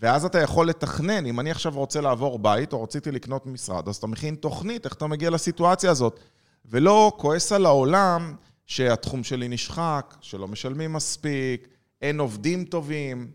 ואז 0.00 0.24
אתה 0.24 0.40
יכול 0.40 0.68
לתכנן, 0.68 1.26
אם 1.26 1.40
אני 1.40 1.50
עכשיו 1.50 1.72
רוצה 1.74 2.00
לעבור 2.00 2.38
בית, 2.38 2.72
או 2.72 2.82
רציתי 2.82 3.10
לקנות 3.10 3.46
משרד, 3.46 3.88
אז 3.88 3.96
אתה 3.96 4.06
מכין 4.06 4.34
תוכנית, 4.34 4.84
איך 4.84 4.94
אתה 4.94 5.06
מגיע 5.06 5.30
לסיטואציה 5.30 5.90
הזאת. 5.90 6.20
ולא 6.64 7.12
כועס 7.16 7.52
על 7.52 7.66
העולם 7.66 8.34
שהתחום 8.66 9.24
שלי 9.24 9.48
נשחק, 9.48 10.16
שלא 10.20 10.48
משלמים 10.48 10.92
מספיק, 10.92 11.68
אין 12.02 12.20
עובדים 12.20 12.64
טובים. 12.64 13.30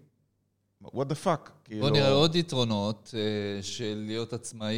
what 0.85 0.87
the 0.87 1.25
fuck. 1.25 1.49
כאילו... 1.65 1.81
בוא 1.81 1.89
נראה 1.89 2.11
עוד 2.11 2.35
יתרונות 2.35 3.13
אה, 3.17 3.63
של 3.63 4.03
להיות 4.07 4.33
עצמאי 4.33 4.75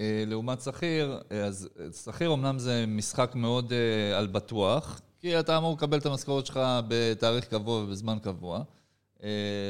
אה, 0.00 0.24
לעומת 0.26 0.60
שכיר. 0.60 1.20
אה, 1.32 1.44
אז 1.44 1.68
שכיר 2.04 2.34
אמנם 2.34 2.58
זה 2.58 2.84
משחק 2.88 3.32
מאוד 3.34 3.72
על 4.16 4.26
בטוח, 4.26 5.00
כי 5.20 5.40
אתה 5.40 5.56
אמור 5.56 5.76
לקבל 5.76 5.98
את 5.98 6.06
המשכורת 6.06 6.46
שלך 6.46 6.60
בתאריך 6.88 7.44
קבוע 7.44 7.82
ובזמן 7.82 8.18
קבוע. 8.22 8.62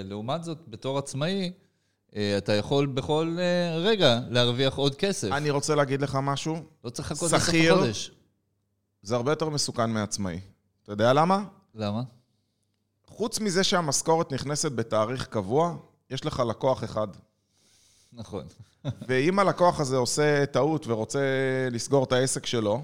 לעומת 0.04 0.44
זאת, 0.44 0.58
בתור 0.68 0.98
עצמאי, 0.98 1.52
אתה 2.38 2.52
יכול 2.52 2.86
בכל 2.86 3.36
רגע 3.76 4.20
להרוויח 4.28 4.74
עוד 4.74 4.94
כסף. 4.94 5.32
אני 5.32 5.50
רוצה 5.50 5.74
להגיד 5.74 6.02
לך 6.02 6.18
משהו. 6.22 6.56
לא 6.84 6.90
צריך 6.90 7.12
לחכות 7.12 7.32
לסוף 7.32 7.54
החודש. 7.70 8.10
זה 9.02 9.16
הרבה 9.16 9.32
יותר 9.32 9.48
מסוכן 9.48 9.90
מעצמאי. 9.90 10.40
אתה 10.82 10.92
יודע 10.92 11.12
למה? 11.12 11.44
למה? 11.74 12.02
חוץ 13.06 13.40
מזה 13.40 13.64
שהמשכורת 13.64 14.32
נכנסת 14.32 14.72
בתאריך 14.72 15.26
קבוע, 15.26 15.76
יש 16.10 16.26
לך 16.26 16.42
לקוח 16.48 16.84
אחד. 16.84 17.08
נכון. 18.12 18.44
ואם 19.08 19.38
הלקוח 19.38 19.80
הזה 19.80 19.96
עושה 19.96 20.46
טעות 20.46 20.86
ורוצה 20.86 21.20
לסגור 21.70 22.04
את 22.04 22.12
העסק 22.12 22.46
שלו, 22.46 22.82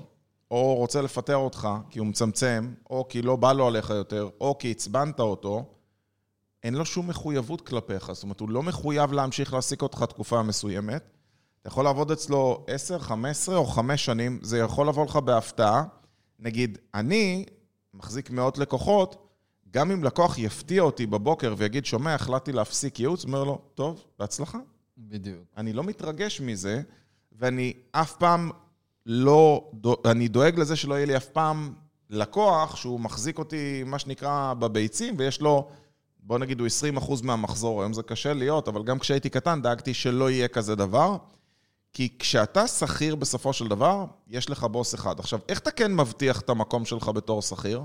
או 0.50 0.74
רוצה 0.74 1.02
לפטר 1.02 1.36
אותך 1.36 1.68
כי 1.90 1.98
הוא 1.98 2.06
מצמצם, 2.06 2.74
או 2.90 3.08
כי 3.08 3.22
לא 3.22 3.36
בא 3.36 3.52
לו 3.52 3.66
עליך 3.66 3.90
יותר, 3.90 4.28
או 4.40 4.58
כי 4.58 4.70
עצבנת 4.70 5.20
אותו, 5.20 5.64
אין 6.62 6.74
לו 6.74 6.84
שום 6.84 7.08
מחויבות 7.08 7.60
כלפיך. 7.60 8.12
זאת 8.12 8.22
אומרת, 8.22 8.40
הוא 8.40 8.50
לא 8.50 8.62
מחויב 8.62 9.12
להמשיך 9.12 9.52
להעסיק 9.52 9.82
אותך 9.82 10.02
תקופה 10.02 10.42
מסוימת. 10.42 11.10
אתה 11.60 11.68
יכול 11.68 11.84
לעבוד 11.84 12.10
אצלו 12.10 12.64
10, 12.66 12.98
15 12.98 13.56
או 13.56 13.66
5 13.66 14.04
שנים, 14.04 14.38
זה 14.42 14.58
יכול 14.58 14.88
לבוא 14.88 15.04
לך 15.04 15.16
בהפתעה. 15.16 15.84
נגיד, 16.38 16.78
אני 16.94 17.46
מחזיק 17.94 18.30
מאות 18.30 18.58
לקוחות, 18.58 19.28
גם 19.70 19.90
אם 19.90 20.04
לקוח 20.04 20.38
יפתיע 20.38 20.82
אותי 20.82 21.06
בבוקר 21.06 21.54
ויגיד, 21.58 21.86
שומע, 21.86 22.14
החלטתי 22.14 22.52
להפסיק 22.52 23.00
ייעוץ, 23.00 23.24
אומר 23.24 23.44
לו, 23.44 23.58
טוב, 23.74 24.04
בהצלחה. 24.18 24.58
בדיוק. 24.98 25.42
אני 25.56 25.72
לא 25.72 25.84
מתרגש 25.84 26.40
מזה, 26.40 26.82
ואני 27.32 27.72
אף 27.92 28.16
פעם 28.16 28.50
לא, 29.06 29.70
אני 30.04 30.28
דואג 30.28 30.60
לזה 30.60 30.76
שלא 30.76 30.94
יהיה 30.94 31.06
לי 31.06 31.16
אף 31.16 31.26
פעם 31.26 31.74
לקוח 32.10 32.76
שהוא 32.76 33.00
מחזיק 33.00 33.38
אותי, 33.38 33.82
מה 33.86 33.98
שנקרא, 33.98 34.54
בביצים, 34.54 35.14
ויש 35.18 35.40
לו, 35.40 35.68
בוא 36.20 36.38
נגיד, 36.38 36.60
הוא 36.60 36.68
20% 36.98 37.12
מהמחזור, 37.22 37.82
היום 37.82 37.92
זה 37.92 38.02
קשה 38.02 38.32
להיות, 38.32 38.68
אבל 38.68 38.82
גם 38.82 38.98
כשהייתי 38.98 39.30
קטן 39.30 39.62
דאגתי 39.62 39.94
שלא 39.94 40.30
יהיה 40.30 40.48
כזה 40.48 40.74
דבר. 40.74 41.16
כי 41.92 42.08
כשאתה 42.18 42.66
שכיר 42.66 43.14
בסופו 43.14 43.52
של 43.52 43.68
דבר, 43.68 44.04
יש 44.28 44.50
לך 44.50 44.64
בוס 44.64 44.94
אחד. 44.94 45.20
עכשיו, 45.20 45.40
איך 45.48 45.58
אתה 45.58 45.70
כן 45.70 45.94
מבטיח 45.94 46.40
את 46.40 46.50
המקום 46.50 46.84
שלך 46.84 47.08
בתור 47.08 47.42
שכיר? 47.42 47.82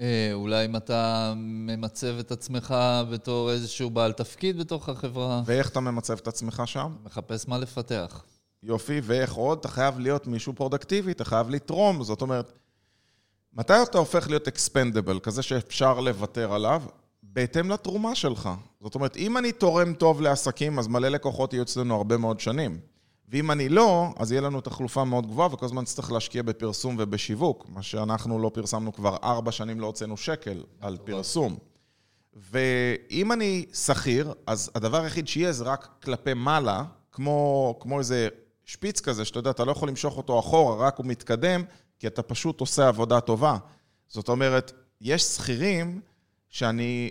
אה, 0.00 0.30
אולי 0.32 0.64
אם 0.64 0.76
אתה 0.76 1.32
ממצב 1.36 2.18
את 2.20 2.32
עצמך 2.32 2.74
בתור 3.12 3.50
איזשהו 3.50 3.90
בעל 3.90 4.12
תפקיד 4.12 4.58
בתוך 4.58 4.88
החברה. 4.88 5.42
ואיך 5.46 5.70
אתה 5.70 5.80
ממצב 5.80 6.18
את 6.18 6.28
עצמך 6.28 6.62
שם? 6.66 6.96
מחפש 7.04 7.48
מה 7.48 7.58
לפתח. 7.58 8.24
יופי, 8.62 9.00
ואיך 9.02 9.34
עוד? 9.34 9.58
אתה 9.58 9.68
חייב 9.68 9.98
להיות 9.98 10.26
מישהו 10.26 10.52
פרודקטיבי, 10.52 11.12
אתה 11.12 11.24
חייב 11.24 11.50
לתרום. 11.50 12.02
זאת 12.02 12.22
אומרת, 12.22 12.52
מתי 13.52 13.82
אתה 13.82 13.98
הופך 13.98 14.28
להיות 14.28 14.48
expendable, 14.48 15.18
כזה 15.20 15.42
שאפשר 15.42 16.00
לוותר 16.00 16.52
עליו? 16.52 16.82
בהתאם 17.22 17.70
לתרומה 17.70 18.14
שלך. 18.14 18.50
זאת 18.80 18.94
אומרת, 18.94 19.16
אם 19.16 19.36
אני 19.36 19.52
תורם 19.52 19.94
טוב 19.94 20.20
לעסקים, 20.20 20.78
אז 20.78 20.86
מלא 20.86 21.08
לקוחות 21.08 21.52
יהיו 21.52 21.62
אצלנו 21.62 21.94
הרבה 21.94 22.16
מאוד 22.16 22.40
שנים. 22.40 22.80
ואם 23.28 23.50
אני 23.50 23.68
לא, 23.68 24.08
אז 24.16 24.32
יהיה 24.32 24.40
לנו 24.40 24.60
תחלופה 24.60 25.04
מאוד 25.04 25.26
גבוהה, 25.26 25.54
וכל 25.54 25.66
הזמן 25.66 25.82
נצטרך 25.82 26.12
להשקיע 26.12 26.42
בפרסום 26.42 26.96
ובשיווק, 26.98 27.66
מה 27.68 27.82
שאנחנו 27.82 28.38
לא 28.38 28.50
פרסמנו 28.54 28.92
כבר 28.92 29.16
ארבע 29.22 29.52
שנים, 29.52 29.80
לא 29.80 29.86
הוצאנו 29.86 30.16
שקל 30.16 30.62
על 30.80 30.96
פרסום. 31.04 31.56
ואם 32.34 33.32
אני 33.32 33.66
שכיר, 33.72 34.32
אז 34.46 34.70
הדבר 34.74 35.02
היחיד 35.02 35.28
שיהיה 35.28 35.52
זה 35.52 35.64
רק 35.64 35.88
כלפי 36.02 36.34
מעלה, 36.34 36.84
כמו, 37.12 37.74
כמו 37.80 37.98
איזה 37.98 38.28
שפיץ 38.66 39.00
כזה, 39.00 39.24
שאתה 39.24 39.38
יודע, 39.38 39.50
אתה 39.50 39.64
לא 39.64 39.72
יכול 39.72 39.88
למשוך 39.88 40.16
אותו 40.16 40.38
אחורה, 40.38 40.86
רק 40.86 40.96
הוא 40.98 41.06
מתקדם, 41.06 41.62
כי 41.98 42.06
אתה 42.06 42.22
פשוט 42.22 42.60
עושה 42.60 42.88
עבודה 42.88 43.20
טובה. 43.20 43.56
זאת 44.08 44.28
אומרת, 44.28 44.72
יש 45.00 45.22
שכירים 45.22 46.00
שאני, 46.50 47.10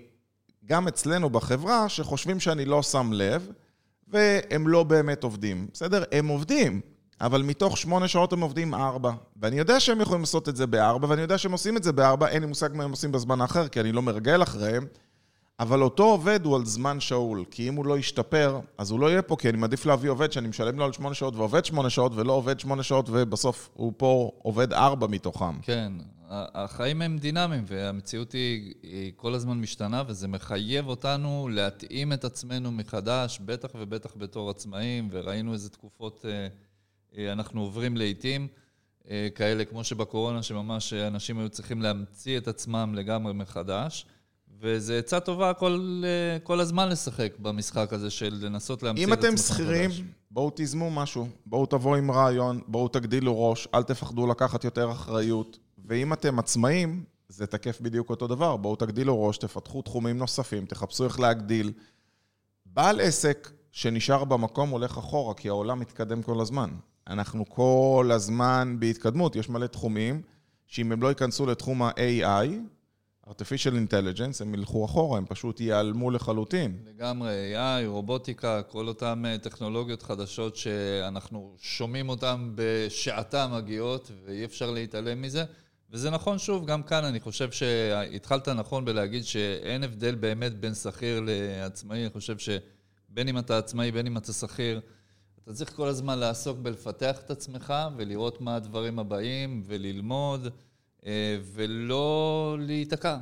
גם 0.65 0.87
אצלנו 0.87 1.29
בחברה, 1.29 1.89
שחושבים 1.89 2.39
שאני 2.39 2.65
לא 2.65 2.83
שם 2.83 3.09
לב, 3.13 3.51
והם 4.07 4.67
לא 4.67 4.83
באמת 4.83 5.23
עובדים. 5.23 5.67
בסדר? 5.73 6.03
הם 6.11 6.27
עובדים, 6.27 6.81
אבל 7.21 7.41
מתוך 7.41 7.77
שמונה 7.77 8.07
שעות 8.07 8.33
הם 8.33 8.41
עובדים 8.41 8.73
ארבע. 8.73 9.11
ואני 9.41 9.59
יודע 9.59 9.79
שהם 9.79 10.01
יכולים 10.01 10.21
לעשות 10.21 10.49
את 10.49 10.55
זה 10.55 10.67
בארבע, 10.67 11.07
ואני 11.09 11.21
יודע 11.21 11.37
שהם 11.37 11.51
עושים 11.51 11.77
את 11.77 11.83
זה 11.83 11.91
בארבע, 11.91 12.27
אין 12.27 12.41
לי 12.41 12.47
מושג 12.47 12.69
מה 12.73 12.83
הם 12.83 12.91
עושים 12.91 13.11
בזמן 13.11 13.41
האחר, 13.41 13.67
כי 13.67 13.79
אני 13.79 13.91
לא 13.91 14.01
מרגל 14.01 14.43
אחריהם. 14.43 14.85
אבל 15.59 15.83
אותו 15.83 16.03
עובד 16.03 16.45
הוא 16.45 16.55
על 16.55 16.65
זמן 16.65 16.99
שאול, 16.99 17.45
כי 17.51 17.69
אם 17.69 17.75
הוא 17.75 17.85
לא 17.85 17.97
ישתפר, 17.97 18.59
אז 18.77 18.91
הוא 18.91 18.99
לא 18.99 19.09
יהיה 19.09 19.21
פה, 19.21 19.35
כי 19.35 19.49
אני 19.49 19.57
מעדיף 19.57 19.85
להביא 19.85 20.09
עובד 20.09 20.31
שאני 20.31 20.47
משלם 20.47 20.79
לו 20.79 20.85
על 20.85 20.93
שמונה 20.93 21.15
שעות 21.15 21.35
ועובד 21.35 21.65
שמונה 21.65 21.89
שעות, 21.89 22.11
ולא 22.15 22.33
עובד 22.33 22.59
שמונה 22.59 22.83
שעות, 22.83 23.09
ובסוף 23.11 23.69
הוא 23.73 23.93
פה 23.97 24.31
עובד 24.41 24.73
ארבע 24.73 25.07
מתוכם. 25.07 25.61
כן, 25.61 25.93
החיים 26.29 27.01
הם 27.01 27.17
דינמיים, 27.17 27.63
והמציאות 27.67 28.31
היא, 28.31 28.73
היא 28.83 29.11
כל 29.15 29.33
הזמן 29.33 29.57
משתנה, 29.57 30.03
וזה 30.07 30.27
מחייב 30.27 30.87
אותנו 30.87 31.49
להתאים 31.51 32.13
את 32.13 32.25
עצמנו 32.25 32.71
מחדש, 32.71 33.39
בטח 33.45 33.69
ובטח 33.75 34.13
בתור 34.17 34.49
עצמאים, 34.49 35.07
וראינו 35.11 35.53
איזה 35.53 35.69
תקופות 35.69 36.25
אה, 36.25 36.47
אה, 37.17 37.31
אנחנו 37.31 37.61
עוברים 37.61 37.97
לעיתים. 37.97 38.47
אה, 39.09 39.27
כאלה 39.35 39.65
כמו 39.65 39.83
שבקורונה, 39.83 40.43
שממש 40.43 40.93
אנשים 40.93 41.39
היו 41.39 41.49
צריכים 41.49 41.81
להמציא 41.81 42.37
את 42.37 42.47
עצמם 42.47 42.93
לגמרי 42.95 43.33
מחדש. 43.33 44.05
וזה 44.65 44.97
עצה 44.97 45.19
טובה 45.19 45.53
כל, 45.53 46.03
כל 46.43 46.59
הזמן 46.59 46.89
לשחק 46.89 47.33
במשחק 47.39 47.93
הזה 47.93 48.09
של 48.09 48.37
לנסות 48.41 48.83
להמציא 48.83 49.03
את 49.03 49.09
מחדש. 49.09 49.25
אם 49.25 49.29
אתם 49.29 49.37
שכירים, 49.37 49.91
בואו 50.31 50.49
תיזמו 50.49 50.91
משהו, 50.91 51.27
בואו 51.45 51.65
תבואו 51.65 51.95
עם 51.95 52.11
רעיון, 52.11 52.61
בואו 52.67 52.87
תגדילו 52.87 53.49
ראש, 53.49 53.67
אל 53.73 53.83
תפחדו 53.83 54.27
לקחת 54.27 54.63
יותר 54.63 54.91
אחריות. 54.91 55.59
ואם 55.85 56.13
אתם 56.13 56.39
עצמאים, 56.39 57.03
זה 57.29 57.47
תקף 57.47 57.81
בדיוק 57.81 58.09
אותו 58.09 58.27
דבר. 58.27 58.57
בואו 58.57 58.75
תגדילו 58.75 59.23
ראש, 59.23 59.37
תפתחו 59.37 59.81
תחומים 59.81 60.17
נוספים, 60.17 60.65
תחפשו 60.65 61.03
איך 61.03 61.19
להגדיל. 61.19 61.71
בעל 62.65 63.01
עסק 63.01 63.51
שנשאר 63.71 64.23
במקום 64.23 64.69
הולך 64.69 64.97
אחורה, 64.97 65.33
כי 65.33 65.49
העולם 65.49 65.79
מתקדם 65.79 66.21
כל 66.21 66.41
הזמן. 66.41 66.69
אנחנו 67.07 67.49
כל 67.49 68.09
הזמן 68.13 68.75
בהתקדמות, 68.79 69.35
יש 69.35 69.49
מלא 69.49 69.67
תחומים, 69.67 70.21
שאם 70.67 70.91
הם 70.91 71.01
לא 71.01 71.07
ייכנסו 71.07 71.45
לתחום 71.45 71.81
ה-AI, 71.81 72.47
artificial 73.29 73.73
intelligence, 73.73 74.41
הם 74.41 74.53
ילכו 74.53 74.85
אחורה, 74.85 75.17
הם 75.17 75.25
פשוט 75.25 75.61
ייעלמו 75.61 76.11
לחלוטין. 76.11 76.77
לגמרי, 76.85 77.53
AI, 77.55 77.87
רובוטיקה, 77.87 78.61
כל 78.61 78.87
אותן 78.87 79.23
אה, 79.25 79.37
טכנולוגיות 79.37 80.03
חדשות 80.03 80.55
שאנחנו 80.55 81.55
שומעים 81.59 82.09
אותן 82.09 82.51
בשעתה 82.55 83.47
מגיעות, 83.47 84.11
ואי 84.25 84.45
אפשר 84.45 84.71
להתעלם 84.71 85.21
מזה. 85.21 85.43
וזה 85.91 86.09
נכון, 86.09 86.37
שוב, 86.37 86.65
גם 86.65 86.83
כאן 86.83 87.05
אני 87.05 87.19
חושב 87.19 87.51
שהתחלת 87.51 88.49
נכון 88.49 88.85
בלהגיד 88.85 89.23
שאין 89.23 89.83
הבדל 89.83 90.15
באמת 90.15 90.59
בין 90.59 90.73
שכיר 90.73 91.21
לעצמאי. 91.25 92.01
אני 92.01 92.09
חושב 92.09 92.35
שבין 92.37 93.27
אם 93.27 93.37
אתה 93.37 93.57
עצמאי, 93.57 93.91
בין 93.91 94.07
אם 94.07 94.17
אתה 94.17 94.33
שכיר, 94.33 94.81
אתה 95.43 95.53
צריך 95.53 95.75
כל 95.75 95.87
הזמן 95.87 96.19
לעסוק 96.19 96.57
בלפתח 96.57 97.19
את 97.25 97.31
עצמך 97.31 97.73
ולראות 97.97 98.41
מה 98.41 98.55
הדברים 98.55 98.99
הבאים 98.99 99.63
וללמוד. 99.65 100.47
אה, 101.05 101.37
ולא 101.53 102.57
להיתקע. 102.59 103.17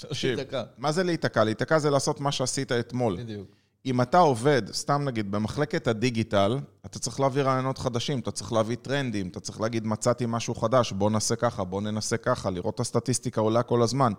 תקשיב, 0.00 0.38
מה 0.78 0.92
זה 0.92 1.02
להיתקע? 1.02 1.44
להיתקע 1.44 1.78
זה 1.78 1.90
לעשות 1.90 2.20
מה 2.20 2.32
שעשית 2.32 2.72
אתמול. 2.72 3.16
בדיוק. 3.16 3.48
אם 3.86 4.00
אתה 4.00 4.18
עובד, 4.18 4.62
סתם 4.72 5.04
נגיד, 5.04 5.30
במחלקת 5.30 5.86
הדיגיטל, 5.86 6.58
אתה 6.86 6.98
צריך 6.98 7.20
להביא 7.20 7.42
רעיונות 7.42 7.78
חדשים, 7.78 8.18
אתה 8.18 8.30
צריך 8.30 8.52
להביא 8.52 8.76
טרנדים, 8.82 9.28
אתה 9.28 9.40
צריך 9.40 9.60
להגיד, 9.60 9.86
מצאתי 9.86 10.24
משהו 10.28 10.54
חדש, 10.54 10.92
בוא 10.92 11.10
נעשה 11.10 11.36
ככה, 11.36 11.64
בוא 11.64 11.80
ננסה 11.80 12.16
ככה, 12.16 12.50
לראות 12.50 12.74
את 12.74 12.80
הסטטיסטיקה 12.80 13.40
עולה 13.40 13.62
כל 13.62 13.82
הזמן. 13.82 14.12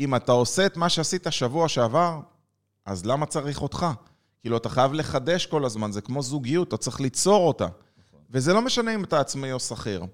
אם 0.00 0.14
אתה 0.14 0.32
עושה 0.32 0.66
את 0.66 0.76
מה 0.76 0.88
שעשית 0.88 1.26
שבוע 1.30 1.68
שעבר, 1.68 2.20
אז 2.86 3.06
למה 3.06 3.26
צריך 3.26 3.62
אותך? 3.62 3.86
כאילו, 4.40 4.56
אתה 4.56 4.68
חייב 4.68 4.92
לחדש 4.92 5.46
כל 5.46 5.64
הזמן, 5.64 5.92
זה 5.92 6.00
כמו 6.00 6.22
זוגיות, 6.22 6.68
אתה 6.68 6.76
צריך 6.76 7.00
ליצור 7.00 7.48
אותה. 7.48 7.66
וזה 8.30 8.52
לא 8.52 8.62
משנה 8.62 8.94
אם 8.94 9.04
אתה 9.04 9.20
עצמאי 9.20 9.52
או 9.52 9.60
שכיר. 9.60 10.04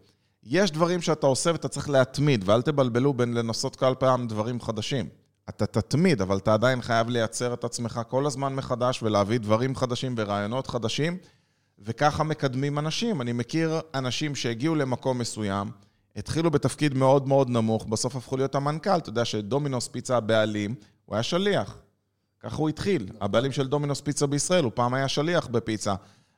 יש 0.50 0.70
דברים 0.70 1.02
שאתה 1.02 1.26
עושה 1.26 1.52
ואתה 1.52 1.68
צריך 1.68 1.90
להתמיד, 1.90 2.48
ואל 2.48 2.62
תבלבלו 2.62 3.14
בין 3.14 3.34
לנסות 3.34 3.76
כל 3.76 3.94
פעם 3.98 4.26
דברים 4.26 4.60
חדשים. 4.60 5.08
אתה 5.48 5.66
תתמיד, 5.66 6.20
אבל 6.20 6.36
אתה 6.36 6.54
עדיין 6.54 6.82
חייב 6.82 7.08
לייצר 7.08 7.54
את 7.54 7.64
עצמך 7.64 8.00
כל 8.08 8.26
הזמן 8.26 8.54
מחדש 8.54 9.02
ולהביא 9.02 9.38
דברים 9.38 9.76
חדשים 9.76 10.14
ורעיונות 10.18 10.66
חדשים, 10.66 11.18
וככה 11.78 12.24
מקדמים 12.24 12.78
אנשים. 12.78 13.20
אני 13.20 13.32
מכיר 13.32 13.80
אנשים 13.94 14.34
שהגיעו 14.34 14.74
למקום 14.74 15.18
מסוים, 15.18 15.70
התחילו 16.16 16.50
בתפקיד 16.50 16.94
מאוד 16.94 17.28
מאוד 17.28 17.50
נמוך, 17.50 17.86
בסוף 17.86 18.16
הפכו 18.16 18.36
להיות 18.36 18.54
המנכ"ל. 18.54 18.96
אתה 18.96 19.08
יודע 19.08 19.24
שדומינוס 19.24 19.88
פיצה 19.88 20.16
הבעלים, 20.16 20.74
הוא 21.04 21.16
היה 21.16 21.22
שליח. 21.22 21.76
ככה 22.40 22.56
הוא 22.56 22.68
התחיל. 22.68 23.08
הבעלים 23.20 23.52
של 23.52 23.68
דומינוס 23.68 24.00
פיצה 24.00 24.26
בישראל, 24.26 24.64
הוא 24.64 24.72
פעם 24.74 24.94
היה 24.94 25.08
שליח 25.08 25.46
בפיצה. 25.46 25.94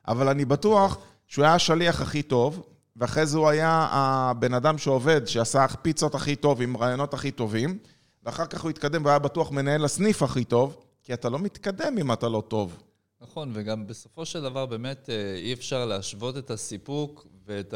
אבל 0.07 0.29
אני 0.29 0.45
בטוח 0.45 0.97
שהוא 1.27 1.45
היה 1.45 1.55
השליח 1.55 2.01
הכי 2.01 2.21
טוב, 2.21 2.63
ואחרי 2.95 3.25
זה 3.25 3.37
הוא 3.37 3.49
היה 3.49 3.87
הבן 3.91 4.53
אדם 4.53 4.77
שעובד, 4.77 5.27
שעשה 5.27 5.65
פיצות 5.81 6.15
הכי 6.15 6.35
טוב, 6.35 6.61
עם 6.61 6.77
רעיונות 6.77 7.13
הכי 7.13 7.31
טובים, 7.31 7.77
ואחר 8.23 8.45
כך 8.45 8.61
הוא 8.61 8.69
התקדם 8.69 9.05
והיה 9.05 9.19
בטוח 9.19 9.51
מנהל 9.51 9.85
הסניף 9.85 10.23
הכי 10.23 10.43
טוב, 10.43 10.77
כי 11.03 11.13
אתה 11.13 11.29
לא 11.29 11.39
מתקדם 11.39 11.97
אם 11.97 12.11
אתה 12.11 12.29
לא 12.29 12.43
טוב. 12.47 12.83
נכון, 13.21 13.51
וגם 13.53 13.87
בסופו 13.87 14.25
של 14.25 14.41
דבר 14.41 14.65
באמת 14.65 15.09
אה, 15.09 15.35
אי 15.35 15.53
אפשר 15.53 15.85
להשוות 15.85 16.37
את 16.37 16.51
הסיפוק 16.51 17.27
ואת 17.45 17.73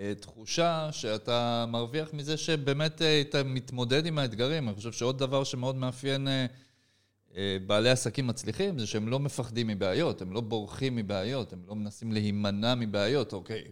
התחושה 0.00 0.88
שאתה 0.92 1.64
מרוויח 1.68 2.14
מזה 2.14 2.36
שבאמת 2.36 3.02
אה, 3.02 3.20
אתה 3.20 3.42
מתמודד 3.42 4.06
עם 4.06 4.18
האתגרים. 4.18 4.68
אני 4.68 4.76
חושב 4.76 4.92
שעוד 4.92 5.18
דבר 5.18 5.44
שמאוד 5.44 5.76
מאפיין 5.76 6.28
אה, 6.28 7.56
בעלי 7.66 7.90
עסקים 7.90 8.26
מצליחים 8.26 8.78
זה 8.78 8.86
שהם 8.86 9.08
לא 9.08 9.18
מפחדים 9.18 9.66
מבעיות, 9.66 10.22
הם 10.22 10.32
לא 10.32 10.40
בורחים 10.40 10.96
מבעיות, 10.96 11.52
הם 11.52 11.62
לא 11.66 11.74
מנסים 11.74 12.12
להימנע 12.12 12.74
מבעיות, 12.74 13.32
אוקיי, 13.32 13.64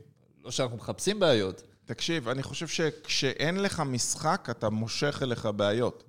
לא 0.45 0.51
שאנחנו 0.51 0.77
מחפשים 0.77 1.21
בעיות. 1.21 1.63
תקשיב, 1.85 2.29
אני 2.29 2.43
חושב 2.43 2.67
שכשאין 2.67 3.63
לך 3.63 3.81
משחק, 3.81 4.49
אתה 4.51 4.71
מושך 4.71 5.19
אליך 5.23 5.49
בעיות. 5.57 6.05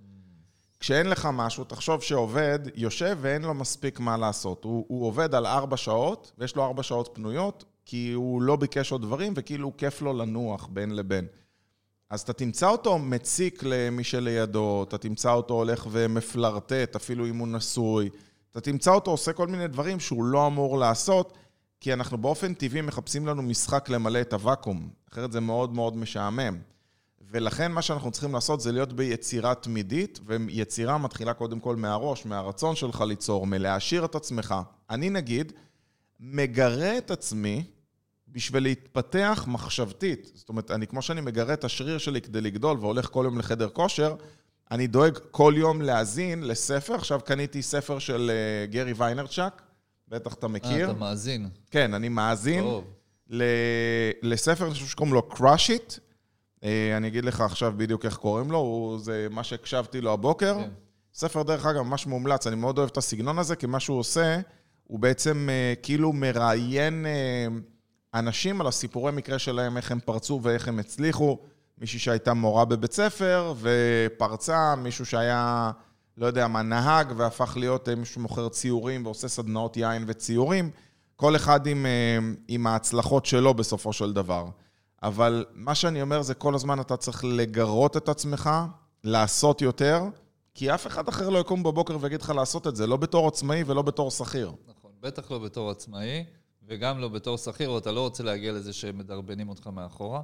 כשאין 0.79 1.09
לך 1.09 1.29
משהו, 1.33 1.63
תחשוב 1.63 2.01
שעובד 2.01 2.59
יושב 2.75 3.17
ואין 3.21 3.41
לו 3.41 3.53
מספיק 3.53 3.99
מה 3.99 4.17
לעשות. 4.17 4.63
הוא, 4.63 4.85
הוא 4.87 5.07
עובד 5.07 5.35
על 5.35 5.45
ארבע 5.45 5.77
שעות, 5.77 6.31
ויש 6.37 6.55
לו 6.55 6.63
ארבע 6.63 6.83
שעות 6.83 7.09
פנויות, 7.13 7.65
כי 7.85 8.11
הוא 8.11 8.41
לא 8.41 8.55
ביקש 8.55 8.91
עוד 8.91 9.01
דברים, 9.01 9.33
וכאילו 9.35 9.77
כיף 9.77 10.01
לו 10.01 10.13
לנוח 10.13 10.67
בין 10.67 10.95
לבין. 10.95 11.27
אז 12.09 12.21
אתה 12.21 12.33
תמצא 12.33 12.69
אותו 12.69 12.99
מציק 12.99 13.63
למי 13.63 14.03
שלידו, 14.03 14.85
אתה 14.87 14.97
תמצא 14.97 15.33
אותו 15.33 15.53
הולך 15.53 15.87
ומפלרטט, 15.91 16.95
אפילו 16.95 17.25
אם 17.25 17.37
הוא 17.37 17.47
נשוי. 17.47 18.09
אתה 18.51 18.61
תמצא 18.61 18.91
אותו 18.91 19.11
עושה 19.11 19.33
כל 19.33 19.47
מיני 19.47 19.67
דברים 19.67 19.99
שהוא 19.99 20.25
לא 20.25 20.47
אמור 20.47 20.77
לעשות, 20.77 21.33
כי 21.85 21.93
אנחנו 21.93 22.17
באופן 22.17 22.53
טבעי 22.53 22.81
מחפשים 22.81 23.27
לנו 23.27 23.41
משחק 23.41 23.89
למלא 23.89 24.21
את 24.21 24.33
הוואקום, 24.33 24.89
אחרת 25.11 25.31
זה 25.31 25.39
מאוד 25.39 25.73
מאוד 25.73 25.97
משעמם. 25.97 26.57
ולכן 27.31 27.71
מה 27.71 27.81
שאנחנו 27.81 28.11
צריכים 28.11 28.33
לעשות 28.33 28.61
זה 28.61 28.71
להיות 28.71 28.93
ביצירה 28.93 29.55
תמידית, 29.55 30.19
ויצירה 30.25 30.97
מתחילה 30.97 31.33
קודם 31.33 31.59
כל 31.59 31.75
מהראש, 31.75 32.25
מהרצון 32.25 32.75
שלך 32.75 33.01
ליצור, 33.01 33.47
מלהעשיר 33.47 34.05
את 34.05 34.15
עצמך. 34.15 34.55
אני 34.89 35.09
נגיד, 35.09 35.53
מגרה 36.19 36.97
את 36.97 37.11
עצמי 37.11 37.63
בשביל 38.27 38.63
להתפתח 38.63 39.45
מחשבתית. 39.47 40.31
זאת 40.33 40.49
אומרת, 40.49 40.71
אני, 40.71 40.87
כמו 40.87 41.01
שאני 41.01 41.21
מגרה 41.21 41.53
את 41.53 41.63
השריר 41.63 41.97
שלי 41.97 42.21
כדי 42.21 42.41
לגדול 42.41 42.77
והולך 42.79 43.05
כל 43.05 43.21
יום 43.25 43.39
לחדר 43.39 43.69
כושר, 43.69 44.15
אני 44.71 44.87
דואג 44.87 45.17
כל 45.31 45.53
יום 45.57 45.81
להאזין 45.81 46.43
לספר. 46.43 46.95
עכשיו 46.95 47.19
קניתי 47.25 47.61
ספר 47.61 47.99
של 47.99 48.31
uh, 48.31 48.71
גרי 48.71 48.93
ויינרצ'אק, 48.93 49.61
בטח 50.07 50.33
אתה 50.33 50.47
מכיר. 50.47 50.85
אה, 50.85 50.91
אתה 50.91 50.99
מאזין. 50.99 51.49
כן, 51.71 51.93
אני 51.93 52.09
מאזין. 52.09 52.63
טוב. 52.63 52.83
ל- 53.29 53.43
לספר, 54.23 54.65
אני 54.65 54.73
חושב 54.73 54.85
שקוראים 54.85 55.13
לו 55.13 55.29
Crush 55.31 55.69
It. 55.69 55.99
אה, 56.63 56.97
אני 56.97 57.07
אגיד 57.07 57.25
לך 57.25 57.41
עכשיו 57.41 57.73
בדיוק 57.77 58.05
איך 58.05 58.15
קוראים 58.17 58.51
לו, 58.51 58.57
הוא, 58.57 58.99
זה 58.99 59.27
מה 59.31 59.43
שהקשבתי 59.43 60.01
לו 60.01 60.13
הבוקר. 60.13 60.55
כן. 60.59 60.69
ספר, 61.13 61.43
דרך 61.43 61.65
אגב, 61.65 61.81
ממש 61.81 62.07
מומלץ, 62.07 62.47
אני 62.47 62.55
מאוד 62.55 62.77
אוהב 62.77 62.89
את 62.89 62.97
הסגנון 62.97 63.39
הזה, 63.39 63.55
כי 63.55 63.65
מה 63.65 63.79
שהוא 63.79 63.99
עושה, 63.99 64.37
הוא 64.83 64.99
בעצם 64.99 65.47
אה, 65.51 65.73
כאילו 65.83 66.13
מראיין 66.13 67.05
אה, 67.05 67.47
אנשים 68.19 68.61
על 68.61 68.67
הסיפורי 68.67 69.11
מקרה 69.11 69.39
שלהם, 69.39 69.77
איך 69.77 69.91
הם 69.91 69.99
פרצו 69.99 70.39
ואיך 70.43 70.67
הם 70.67 70.79
הצליחו. 70.79 71.37
מישהי 71.77 71.99
שהייתה 71.99 72.33
מורה 72.33 72.65
בבית 72.65 72.91
ספר 72.93 73.53
ופרצה, 73.61 74.75
מישהו 74.75 75.05
שהיה, 75.05 75.71
לא 76.17 76.25
יודע 76.25 76.47
מה, 76.47 76.61
נהג 76.61 77.13
והפך 77.17 77.57
להיות 77.57 77.89
אה, 77.89 77.95
מישהו 77.95 78.13
שמוכר 78.13 78.49
ציורים 78.49 79.05
ועושה 79.05 79.27
סדנאות 79.27 79.77
יין 79.77 80.03
וציורים. 80.07 80.71
כל 81.15 81.35
אחד 81.35 81.67
עם, 81.67 81.85
אה, 81.85 82.17
עם 82.47 82.67
ההצלחות 82.67 83.25
שלו 83.25 83.53
בסופו 83.53 83.93
של 83.93 84.13
דבר. 84.13 84.45
אבל 85.03 85.45
מה 85.53 85.75
שאני 85.75 86.01
אומר 86.01 86.21
זה 86.21 86.33
כל 86.33 86.55
הזמן 86.55 86.79
אתה 86.79 86.97
צריך 86.97 87.25
לגרות 87.25 87.97
את 87.97 88.09
עצמך, 88.09 88.49
לעשות 89.03 89.61
יותר, 89.61 90.03
כי 90.53 90.73
אף 90.73 90.87
אחד 90.87 91.07
אחר 91.07 91.29
לא 91.29 91.39
יקום 91.39 91.63
בבוקר 91.63 91.97
ויגיד 92.01 92.21
לך 92.21 92.29
לעשות 92.29 92.67
את 92.67 92.75
זה, 92.75 92.87
לא 92.87 92.97
בתור 92.97 93.27
עצמאי 93.27 93.63
ולא 93.67 93.81
בתור 93.81 94.11
שכיר. 94.11 94.51
נכון, 94.67 94.91
בטח 95.01 95.31
לא 95.31 95.39
בתור 95.39 95.71
עצמאי, 95.71 96.25
וגם 96.67 96.99
לא 96.99 97.07
בתור 97.07 97.37
שכיר, 97.37 97.69
או 97.69 97.77
אתה 97.77 97.91
לא 97.91 98.01
רוצה 98.01 98.23
להגיע 98.23 98.51
לזה 98.51 98.73
שמדרבנים 98.73 99.49
אותך 99.49 99.67
מאחורה. 99.67 100.21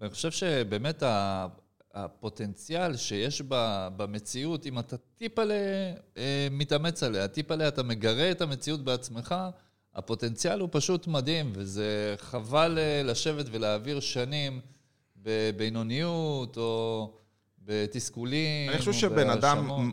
ואני 0.00 0.10
חושב 0.10 0.30
שבאמת 0.30 1.02
הפוטנציאל 1.94 2.96
שיש 2.96 3.42
ב- 3.48 3.88
במציאות, 3.96 4.66
אם 4.66 4.78
אתה 4.78 4.96
טיפה 4.96 5.42
מתאמץ 6.50 7.02
עליה, 7.02 7.28
טיפה 7.28 7.68
אתה 7.68 7.82
מגרה 7.82 8.30
את 8.30 8.40
המציאות 8.40 8.84
בעצמך, 8.84 9.34
הפוטנציאל 9.94 10.60
הוא 10.60 10.68
פשוט 10.72 11.06
מדהים, 11.06 11.52
וזה 11.54 12.14
חבל 12.18 12.78
אה, 12.78 13.02
לשבת 13.02 13.46
ולהעביר 13.50 14.00
שנים 14.00 14.60
בבינוניות 15.16 16.56
או 16.56 17.12
בתסכולים. 17.58 18.70
אני 18.70 18.78
חושב 18.78 18.92
שבן 18.92 19.30
אדם. 19.30 19.90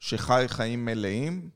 שחי 0.00 0.44
חיים 0.48 0.84
מלאים, 0.84 1.50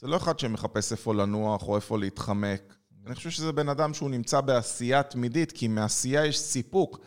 זה 0.00 0.06
לא 0.06 0.16
אחד 0.16 0.38
שמחפש 0.38 0.92
איפה 0.92 1.14
לנוח 1.14 1.68
או 1.68 1.76
איפה 1.76 1.98
להתחמק. 1.98 2.74
אני 3.06 3.14
חושב 3.14 3.30
שזה 3.30 3.52
בן 3.52 3.68
אדם 3.68 3.94
שהוא 3.94 4.10
נמצא 4.10 4.40
בעשייה 4.40 5.02
תמידית, 5.02 5.52
כי 5.52 5.68
מעשייה 5.68 6.26
יש 6.26 6.38
סיפוק. 6.38 7.00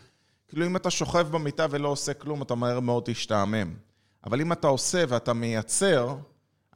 כאילו 0.48 0.66
אם 0.66 0.76
אתה 0.76 0.90
שוכב 0.90 1.28
במיטה 1.30 1.66
ולא 1.70 1.88
עושה 1.88 2.14
כלום, 2.14 2.42
אתה 2.42 2.54
מהר 2.54 2.80
מאוד 2.80 3.02
תשתעמם. 3.06 3.74
אבל 4.24 4.40
אם 4.40 4.52
אתה 4.52 4.66
עושה 4.68 5.04
ואתה 5.08 5.32
מייצר, 5.32 6.16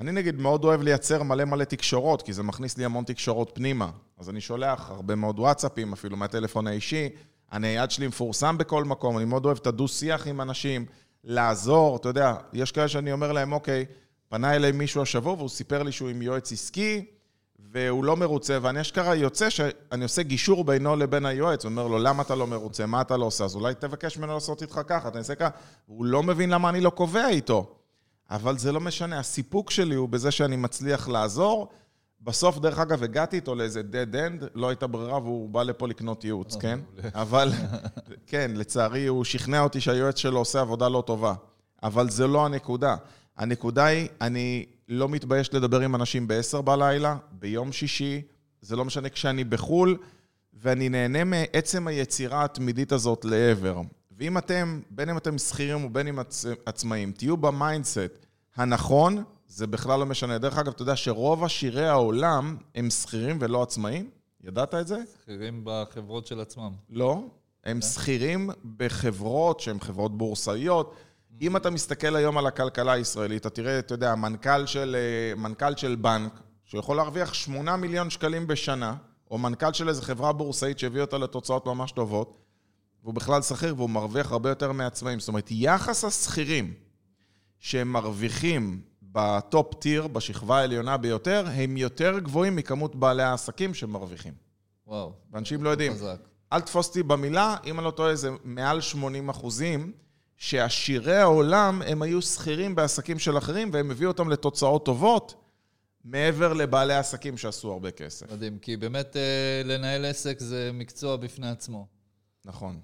אני 0.00 0.12
נגיד 0.12 0.40
מאוד 0.40 0.64
אוהב 0.64 0.82
לייצר 0.82 1.22
מלא 1.22 1.44
מלא 1.44 1.64
תקשורות, 1.64 2.22
כי 2.22 2.32
זה 2.32 2.42
מכניס 2.42 2.78
לי 2.78 2.85
המון 2.85 3.04
תקשורות 3.04 3.50
פנימה. 3.54 3.90
אז 4.18 4.30
אני 4.30 4.40
שולח 4.40 4.90
הרבה 4.90 5.14
מאוד 5.14 5.38
וואטסאפים, 5.38 5.92
אפילו 5.92 6.16
מהטלפון 6.16 6.66
האישי. 6.66 7.08
הנייד 7.50 7.90
שלי 7.90 8.06
מפורסם 8.06 8.58
בכל 8.58 8.85
מקום, 8.85 9.16
אני 9.16 9.24
מאוד 9.24 9.44
אוהב 9.44 9.56
את 9.56 9.66
הדו-שיח 9.66 10.26
עם 10.26 10.40
אנשים, 10.40 10.87
לעזור, 11.24 11.96
אתה 11.96 12.08
יודע, 12.08 12.35
יש 12.52 12.72
כאלה 12.72 12.88
שאני 12.88 13.12
אומר 13.12 13.32
להם, 13.32 13.52
אוקיי, 13.52 13.85
פנה 14.28 14.56
אליי 14.56 14.72
מישהו 14.72 15.02
השבוע 15.02 15.32
והוא 15.32 15.48
סיפר 15.48 15.82
לי 15.82 15.92
שהוא 15.92 16.08
עם 16.08 16.22
יועץ 16.22 16.52
עסקי, 16.52 17.04
והוא 17.72 18.04
לא 18.04 18.16
מרוצה, 18.16 18.58
ואני 18.62 18.80
אשכרה 18.80 19.14
יוצא 19.14 19.50
שאני 19.50 20.02
עושה 20.02 20.22
גישור 20.22 20.64
בינו 20.64 20.96
לבין 20.96 21.26
היועץ, 21.26 21.64
ואומר 21.64 21.87
לו, 21.87 21.98
למה 21.98 22.22
אתה 22.22 22.35
לא 22.35 22.46
מרוצה, 22.46 22.87
מה 22.87 23.00
אתה 23.00 23.16
לא 23.16 23.24
עושה? 23.24 23.44
אז 23.44 23.54
אולי 23.54 23.74
תבקש 23.74 24.18
ממנו 24.18 24.35
לעשות 24.35 24.62
איתך 24.62 24.80
ככה, 24.87 25.08
אתה 25.08 25.18
עושה 25.18 25.35
ככה. 25.35 25.50
הוא 25.87 26.04
לא 26.04 26.22
מבין 26.22 26.50
למה 26.50 26.68
אני 26.68 26.80
לא 26.80 26.90
קובע 26.90 27.28
איתו. 27.28 27.74
אבל 28.30 28.58
זה 28.58 28.72
לא 28.72 28.80
משנה, 28.80 29.18
הסיפוק 29.18 29.70
שלי 29.70 29.94
הוא 29.94 30.08
בזה 30.08 30.30
שאני 30.30 30.56
מצליח 30.56 31.08
לעזור. 31.08 31.68
בסוף, 32.20 32.58
דרך 32.58 32.78
אגב, 32.78 33.02
הגעתי 33.02 33.37
איתו 33.37 33.54
לאיזה 33.54 33.80
dead 33.80 34.14
end, 34.14 34.44
לא 34.54 34.68
הייתה 34.68 34.87
ברירה 34.87 35.18
והוא 35.18 35.50
בא 35.50 35.62
לפה 35.62 35.88
לקנות 35.88 36.24
ייעוץ, 36.24 36.56
כן? 36.56 36.80
אבל, 37.14 37.52
כן, 38.26 38.50
לצערי, 38.54 39.06
הוא 39.06 39.24
שכנע 39.24 39.61
אותי 39.61 39.80
שהיועץ 39.80 40.18
שלו 40.18 40.38
עושה 40.38 40.61
עבודה 40.61 40.88
לא 40.88 41.02
טובה. 41.06 41.35
אבל 41.82 42.11
זה 42.11 42.26
לא 42.26 42.46
הנקודה. 42.46 42.96
הנקודה 43.37 43.85
היא, 43.85 44.08
אני 44.20 44.66
לא 44.88 45.08
מתבייש 45.08 45.54
לדבר 45.54 45.80
עם 45.80 45.94
אנשים 45.94 46.28
ב-10 46.28 46.60
בלילה, 46.62 47.16
ביום 47.32 47.72
שישי, 47.72 48.22
זה 48.60 48.76
לא 48.76 48.84
משנה 48.84 49.08
כשאני 49.08 49.44
בחו"ל, 49.44 49.98
ואני 50.54 50.88
נהנה 50.88 51.24
מעצם 51.24 51.86
היצירה 51.86 52.44
התמידית 52.44 52.92
הזאת 52.92 53.24
של 53.24 53.45
ערך. 53.45 53.80
ואם 54.16 54.38
אתם, 54.38 54.80
בין 54.90 55.08
אם 55.08 55.16
אתם 55.16 55.38
שכירים 55.38 55.84
ובין 55.84 56.08
אם 56.08 56.18
עצ... 56.18 56.44
עצמאים, 56.66 57.12
תהיו 57.12 57.36
ב 57.37 57.48
mindset 57.48 58.26
הנכון, 58.56 59.24
זה 59.46 59.66
בכלל 59.66 59.98
לא 59.98 60.06
משנה. 60.06 60.38
דרך 60.38 60.58
אגב, 60.58 60.72
אתה 60.72 60.82
יודע 60.82 60.96
שרוב 60.96 61.44
עשירי 61.44 61.88
העולם 61.88 62.56
הם 62.74 62.90
שכירים 62.90 63.38
ולא 63.40 63.62
עצמאים? 63.62 64.10
ידעת 64.44 64.74
את 64.74 64.86
זה? 64.86 64.96
שכירים 65.22 65.60
בחברות 65.64 66.26
של 66.26 66.40
עצמם. 66.40 66.72
לא. 66.90 67.24
הם 67.64 67.80
כן. 67.80 67.86
שכירים 67.86 68.50
בחברות 68.76 69.60
שהן 69.60 69.80
חברות 69.80 70.18
בורסאיות. 70.18 70.94
אם 71.40 71.56
אתה 71.56 71.70
מסתכל 71.70 72.16
היום 72.16 72.38
על 72.38 72.46
הכלכלה 72.46 72.92
הישראלית, 72.92 73.40
אתה 73.40 73.50
תראה, 73.50 73.78
אתה 73.78 73.94
יודע, 73.94 74.14
מנכ"ל 74.14 74.66
של, 74.66 74.96
אה, 74.98 75.34
מנכ"ל 75.36 75.76
של 75.76 75.94
בנק, 75.94 76.40
שיכול 76.64 76.96
להרוויח 76.96 77.34
8 77.34 77.76
מיליון 77.76 78.10
שקלים 78.10 78.46
בשנה, 78.46 78.94
או 79.30 79.38
מנכ"ל 79.38 79.72
של 79.72 79.88
איזו 79.88 80.02
חברה 80.02 80.32
בורסאית 80.32 80.78
שהביא 80.78 81.00
אותה 81.00 81.18
לתוצאות 81.18 81.66
ממש 81.66 81.92
טובות, 81.92 82.38
והוא 83.02 83.14
בכלל 83.14 83.42
שכיר 83.42 83.74
והוא 83.76 83.90
מרוויח 83.90 84.32
הרבה 84.32 84.48
יותר 84.48 84.72
מעצמאים. 84.72 85.20
זאת 85.20 85.28
אומרת, 85.28 85.48
יחס 85.50 86.04
השכירים 86.04 86.74
שהם 87.58 87.88
מרוויחים 87.92 88.82
בטופ 89.02 89.74
טיר, 89.74 90.06
בשכבה 90.06 90.58
העליונה 90.58 90.96
ביותר, 90.96 91.44
הם 91.52 91.76
יותר 91.76 92.18
גבוהים 92.18 92.56
מכמות 92.56 92.96
בעלי 92.96 93.22
העסקים 93.22 93.74
שמרוויחים. 93.74 94.32
וואו. 94.86 95.12
ואנשים 95.32 95.64
לא 95.64 95.70
יודעים. 95.70 95.92
חזק. 95.92 96.18
אל 96.52 96.60
תתפוס 96.60 96.88
אותי 96.88 97.02
במילה, 97.02 97.56
אם 97.64 97.78
אני 97.78 97.84
לא 97.84 97.90
טועה, 97.90 98.14
זה 98.14 98.30
מעל 98.44 98.80
80 98.80 99.28
אחוזים, 99.28 99.92
שעשירי 100.42 101.16
העולם 101.16 101.83
הם 101.87 102.02
היו 102.02 102.22
שכירים 102.22 102.74
בעסקים 102.74 103.18
של 103.18 103.38
אחרים, 103.38 103.70
והם 103.72 103.90
הביאו 103.90 104.11
אותם 104.11 104.31
לתוצאות 104.31 104.85
טובות, 104.85 105.35
מעבר 106.05 106.52
לבעלי 106.52 106.94
עסקים 106.94 107.37
שעשו 107.37 107.72
הרבה 107.72 107.90
כסף. 107.90 108.33
מדהים, 108.33 108.59
כי 108.59 108.76
באמת 108.76 109.16
אה, 109.16 109.62
לנהל 109.64 110.05
עסק 110.05 110.40
זה 110.40 110.70
מקצוע 110.74 111.16
בפני 111.16 111.48
עצמו. 111.48 111.87
נכון. 112.44 112.81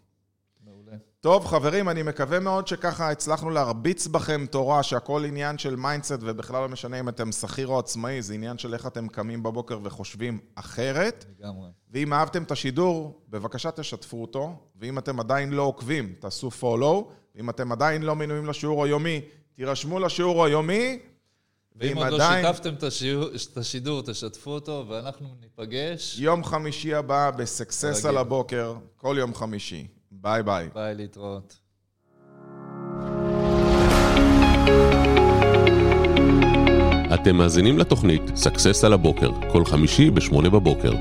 מעולה. 0.64 0.92
טוב, 1.20 1.46
חברים, 1.46 1.88
אני 1.88 2.02
מקווה 2.02 2.40
מאוד 2.40 2.66
שככה 2.66 3.10
הצלחנו 3.10 3.50
להרביץ 3.50 4.06
בכם 4.06 4.46
תורה, 4.50 4.82
שהכל 4.82 5.24
עניין 5.24 5.58
של 5.58 5.76
mindset, 5.76 6.18
ובכלל 6.20 6.62
לא 6.62 6.68
משנה 6.68 7.00
אם 7.00 7.08
אתם 7.08 7.32
שכיר 7.32 7.68
או 7.68 7.78
עצמאי, 7.78 8.22
זה 8.22 8.34
עניין 8.34 8.58
של 8.58 8.74
איך 8.74 8.86
אתם 8.86 9.08
קמים 9.08 9.42
בבוקר 9.42 9.78
וחושבים 9.82 10.38
אחרת. 10.54 11.24
לגמרי. 11.40 11.68
ואם 11.90 12.12
אהבתם 12.12 12.42
את 12.42 12.50
השידור, 12.50 13.22
בבקשה 13.28 13.70
תשתפו 13.70 14.22
אותו, 14.22 14.56
ואם 14.76 14.98
אתם 14.98 15.20
עדיין 15.20 15.50
לא 15.50 15.62
עוקבים, 15.62 16.14
תעשו 16.18 16.50
follow, 16.60 17.12
ואם 17.38 17.50
אתם 17.50 17.72
עדיין 17.72 18.02
לא 18.02 18.16
מנויים 18.16 18.46
לשיעור 18.46 18.84
היומי, 18.84 19.20
תירשמו 19.54 19.98
לשיעור 19.98 20.44
היומי, 20.44 20.98
ואם 21.76 21.96
עוד 21.96 22.06
לא 22.08 22.18
שיתפתם 22.18 22.74
את 22.74 22.82
השיעור- 22.82 23.28
את 23.52 23.56
השידור, 23.56 24.02
תשתפו 24.02 24.50
אותו, 24.50 24.84
ואנחנו 24.88 25.28
ניפגש. 25.40 26.16
יום 26.18 26.44
חמישי 26.44 26.94
הבא 26.94 27.30
בסקסס. 27.30 28.04
על 28.04 28.16
הבוקר, 28.16 28.74
כל 28.96 29.16
יום 29.18 29.34
חמישי. 29.34 29.86
ביי 30.10 30.42
ביי. 30.42 30.68
ביי, 30.74 30.94
להתראות. 30.94 31.56
אתם 37.14 37.36
מאזינים 37.36 37.78
לתוכנית 37.78 38.22
Success 38.36 38.84
על 38.84 38.92
הבוקר, 38.92 39.30
כל 39.52 39.64
חמישי 39.64 40.10
ב-8 40.10 40.50
בבוקר. 40.50 40.92